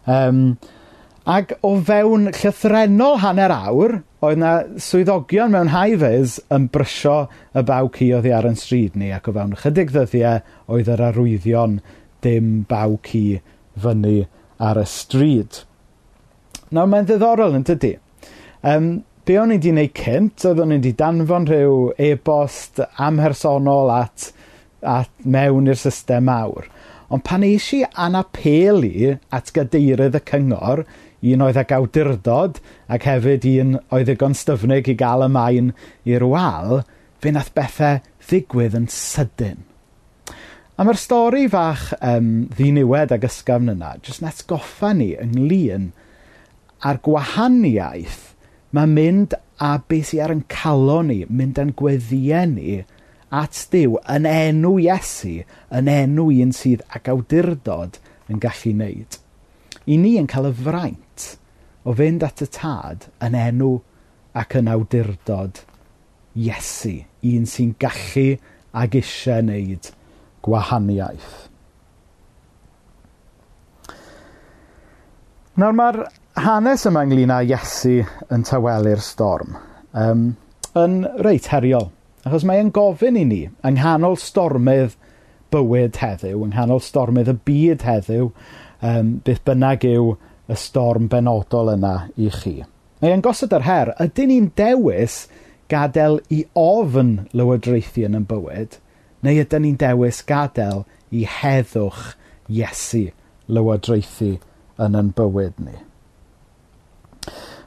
Um, 0.06 0.42
ac 1.26 1.56
o 1.66 1.74
fewn 1.82 2.30
llythrenol 2.30 3.20
hanner 3.24 3.54
awr, 3.56 4.00
oedd 4.26 4.38
yna 4.38 4.54
swyddogion 4.82 5.54
mewn 5.54 5.72
high-vis 5.74 6.38
yn 6.54 6.68
brysio 6.74 7.26
y 7.58 7.64
baw 7.66 7.90
ci 7.96 8.12
oddi 8.18 8.34
ar 8.36 8.48
yn 8.50 8.58
stryd 8.60 8.98
ni, 9.00 9.12
ac 9.14 9.30
o 9.30 9.36
fewn 9.36 9.56
chydig 9.62 9.94
ddyddiau 9.94 10.44
oedd 10.76 10.92
yr 10.94 11.04
arwyddion 11.10 11.80
dim 12.26 12.52
baw 12.70 12.98
cu 13.06 13.40
fyny 13.82 14.20
ar 14.62 14.80
y 14.82 14.86
stryd. 14.90 15.64
Nawr, 16.74 16.90
mae'n 16.92 17.10
ddiddorol 17.10 17.58
yn 17.58 17.66
tydi. 17.68 17.96
Um, 18.66 18.90
be 19.26 19.38
o'n 19.42 19.54
i 19.54 19.58
wedi 19.58 19.72
gwneud 19.72 19.94
cynt, 19.98 20.46
oedd 20.46 20.62
o'n 20.62 20.74
i 20.74 20.80
wedi 20.80 20.94
danfon 20.98 21.46
rhyw 21.50 21.76
e-bost 22.02 22.82
amhersonol 23.02 23.92
at, 23.94 24.30
at 24.82 25.12
mewn 25.26 25.70
i'r 25.70 25.80
system 25.82 26.30
mawr. 26.30 26.70
Ond 27.14 27.24
pan 27.26 27.44
eis 27.46 27.68
i 27.76 27.84
at 29.36 29.52
gadeirydd 29.54 30.18
y 30.18 30.24
cyngor, 30.30 30.84
un 31.26 31.44
oedd 31.46 31.60
ag 31.62 31.74
awdurdod 31.76 32.60
ac 32.92 33.06
hefyd 33.10 33.46
un 33.52 33.78
oedd 33.94 34.10
ddigon 34.10 34.38
styfnig 34.38 34.90
i 34.92 34.98
gael 34.98 35.26
y 35.26 35.30
maen 35.34 35.72
i'r 36.10 36.26
wal, 36.30 36.84
fe 37.22 37.34
nath 37.34 37.54
bethau 37.56 38.02
ddigwydd 38.26 38.78
yn 38.78 38.90
sydyn. 38.92 39.64
A 40.76 40.84
mae'r 40.84 41.00
stori 41.00 41.46
fach 41.48 41.94
um, 42.04 42.50
ddiniwed 42.52 43.14
ag 43.16 43.26
ysgafn 43.30 43.72
yna 43.72 43.94
jyst 44.04 44.26
yn 44.26 44.42
goffa 44.50 44.92
ni 44.98 45.14
ynglyn 45.24 45.92
a'r 46.86 47.00
gwahaniaeth 47.06 48.34
mae 48.76 48.90
mynd 48.92 49.38
a 49.64 49.78
beth 49.80 50.12
sydd 50.12 50.26
ar 50.26 50.34
yn 50.36 50.44
calon 50.52 51.08
ni, 51.10 51.22
mynd 51.30 51.62
a'n 51.62 51.72
gweddiau 51.80 52.50
ni 52.52 52.82
at 53.36 53.66
Dyw 53.74 53.98
yn 54.12 54.28
enw 54.30 54.76
Iesu, 54.84 55.42
yn 55.76 55.90
enw 55.92 56.30
un 56.32 56.54
sydd 56.56 56.84
ag 56.96 57.10
awdurdod 57.12 58.00
yn 58.32 58.42
gallu 58.44 58.74
wneud. 58.74 59.18
I 59.86 59.98
ni 60.02 60.16
yn 60.22 60.30
cael 60.32 60.50
y 60.50 60.54
fraint 60.58 61.26
o 61.86 61.94
fynd 61.98 62.24
at 62.26 62.42
y 62.42 62.48
tad 62.56 63.10
yn 63.24 63.38
enw 63.38 63.72
ac 64.36 64.58
yn 64.60 64.72
awdurdod 64.72 65.62
Iesu, 66.36 66.98
un 67.32 67.46
sy'n 67.48 67.76
gallu 67.80 68.30
ag 68.76 68.96
eisiau 69.00 69.44
wneud 69.44 69.92
gwahaniaeth. 70.46 71.36
Nawr 75.56 75.76
mae'r 75.78 76.02
hanes 76.44 76.84
yma 76.90 77.06
ynglyn 77.08 77.32
â 77.32 77.40
Iesu 77.48 78.02
yn 78.36 78.44
tawelu'r 78.48 79.04
storm 79.04 79.56
um, 79.96 80.26
yn 80.76 80.98
reit 81.24 81.48
heriol. 81.54 81.88
Achos 82.26 82.46
mae 82.48 82.58
e'n 82.58 82.72
gofyn 82.74 83.20
i 83.22 83.24
ni, 83.30 83.42
yng 83.62 83.76
nghanol 83.78 84.16
stormydd 84.18 84.96
bywyd 85.54 86.00
heddiw, 86.02 86.40
yng 86.42 86.56
nghanol 86.56 86.80
stormydd 86.82 87.30
y 87.30 87.36
byd 87.46 87.84
heddiw, 87.86 88.32
um, 88.82 89.12
beth 89.26 89.44
bynnag 89.46 89.86
yw 89.86 90.16
y 90.50 90.58
storm 90.58 91.06
benodol 91.12 91.70
yna 91.76 91.96
i 92.18 92.32
chi. 92.34 92.56
Mae 93.02 93.14
e'n 93.14 93.22
gosod 93.26 93.54
yr 93.54 93.68
her, 93.68 93.92
ydyn 94.02 94.32
ni'n 94.32 94.48
dewis 94.58 95.26
gadael 95.70 96.18
i 96.34 96.42
ofn 96.58 97.28
lywodraethu 97.38 98.08
yn 98.08 98.18
y 98.18 98.22
bywyd, 98.32 98.80
neu 99.26 99.42
ydyn 99.44 99.66
ni'n 99.68 99.78
dewis 99.82 100.24
gadael 100.26 100.82
i 101.14 101.28
heddwch 101.30 102.16
Iesu 102.50 103.12
lywodraethu 103.50 104.36
yn 104.82 104.98
yn 104.98 105.12
bywyd 105.18 105.62
ni. 105.62 105.78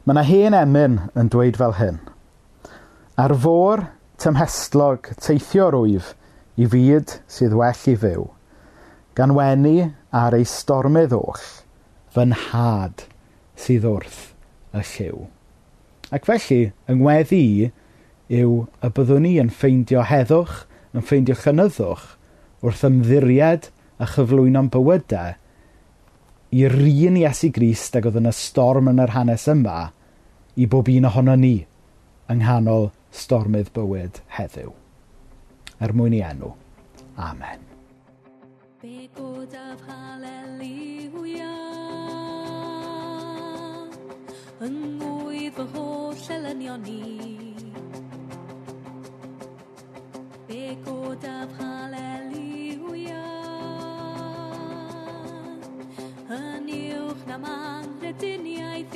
Mae 0.02 0.16
yna 0.16 0.26
hen 0.26 0.58
emyn 0.58 0.98
yn 1.18 1.30
dweud 1.30 1.58
fel 1.60 1.76
hyn. 1.78 2.02
Ar 3.18 3.34
fôr 3.38 3.84
tymhestlog 4.22 5.12
teithio'r 5.22 5.76
wyf 5.78 6.12
i 6.58 6.66
fyd 6.70 7.14
sydd 7.30 7.56
well 7.58 7.88
i 7.90 7.94
fyw, 8.02 8.26
gan 9.18 9.34
wenu 9.36 9.90
ar 10.14 10.36
ei 10.36 10.46
stormydd 10.48 11.14
oll, 11.16 11.44
fy 12.14 12.26
nhad 12.32 13.04
sydd 13.58 13.86
wrth 13.88 14.22
y 14.74 14.84
lliw. 14.92 15.26
Ac 16.14 16.28
felly, 16.28 16.60
yng 16.88 17.02
ngweddi 17.02 17.42
i 17.46 18.40
yw 18.42 18.54
y 18.84 18.92
byddwn 18.96 19.26
ni 19.26 19.34
yn 19.42 19.52
ffeindio 19.54 20.04
heddwch, 20.08 20.64
yn 20.96 21.04
ffeindio 21.04 21.36
chynyddwch, 21.38 22.06
wrth 22.64 22.86
ymddiried 22.88 23.70
a 23.98 24.08
chyflwyno'n 24.08 24.70
bywydau 24.72 25.36
i'r 26.58 26.74
un 26.80 27.18
Iesu 27.20 27.50
Grist 27.52 27.96
ag 27.98 28.06
oedd 28.08 28.18
yn 28.22 28.30
y 28.30 28.34
storm 28.34 28.88
yn 28.88 29.02
yr 29.02 29.12
hanes 29.12 29.44
yma 29.52 29.90
i 30.56 30.66
bob 30.66 30.88
un 30.88 31.08
ohono 31.10 31.34
ni 31.36 31.56
yng 32.32 32.40
nghanol 32.40 32.88
stormydd 33.18 33.72
bywyd 33.74 34.22
heddiw. 34.36 34.70
Er 35.82 35.92
mwyn 35.94 36.14
i 36.16 36.22
enw. 36.26 36.52
Amen. 37.18 37.64
Be 38.78 39.08
godaf 39.16 39.80
haleluia 39.88 41.54
Yng 44.62 44.78
ngwydd 45.00 45.56
fy 45.58 45.66
holl 45.74 46.22
elynion 46.36 46.86
ni 46.86 47.02
Be 50.46 50.62
godaf 50.86 51.58
haleluia 51.58 53.24
Yn 56.38 56.70
uwch 56.78 57.26
na 57.26 57.42
mangredinia 57.48 58.76
i 58.78 58.86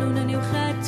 לנו 0.00 0.12
נניח 0.12 0.54
את 0.54 0.84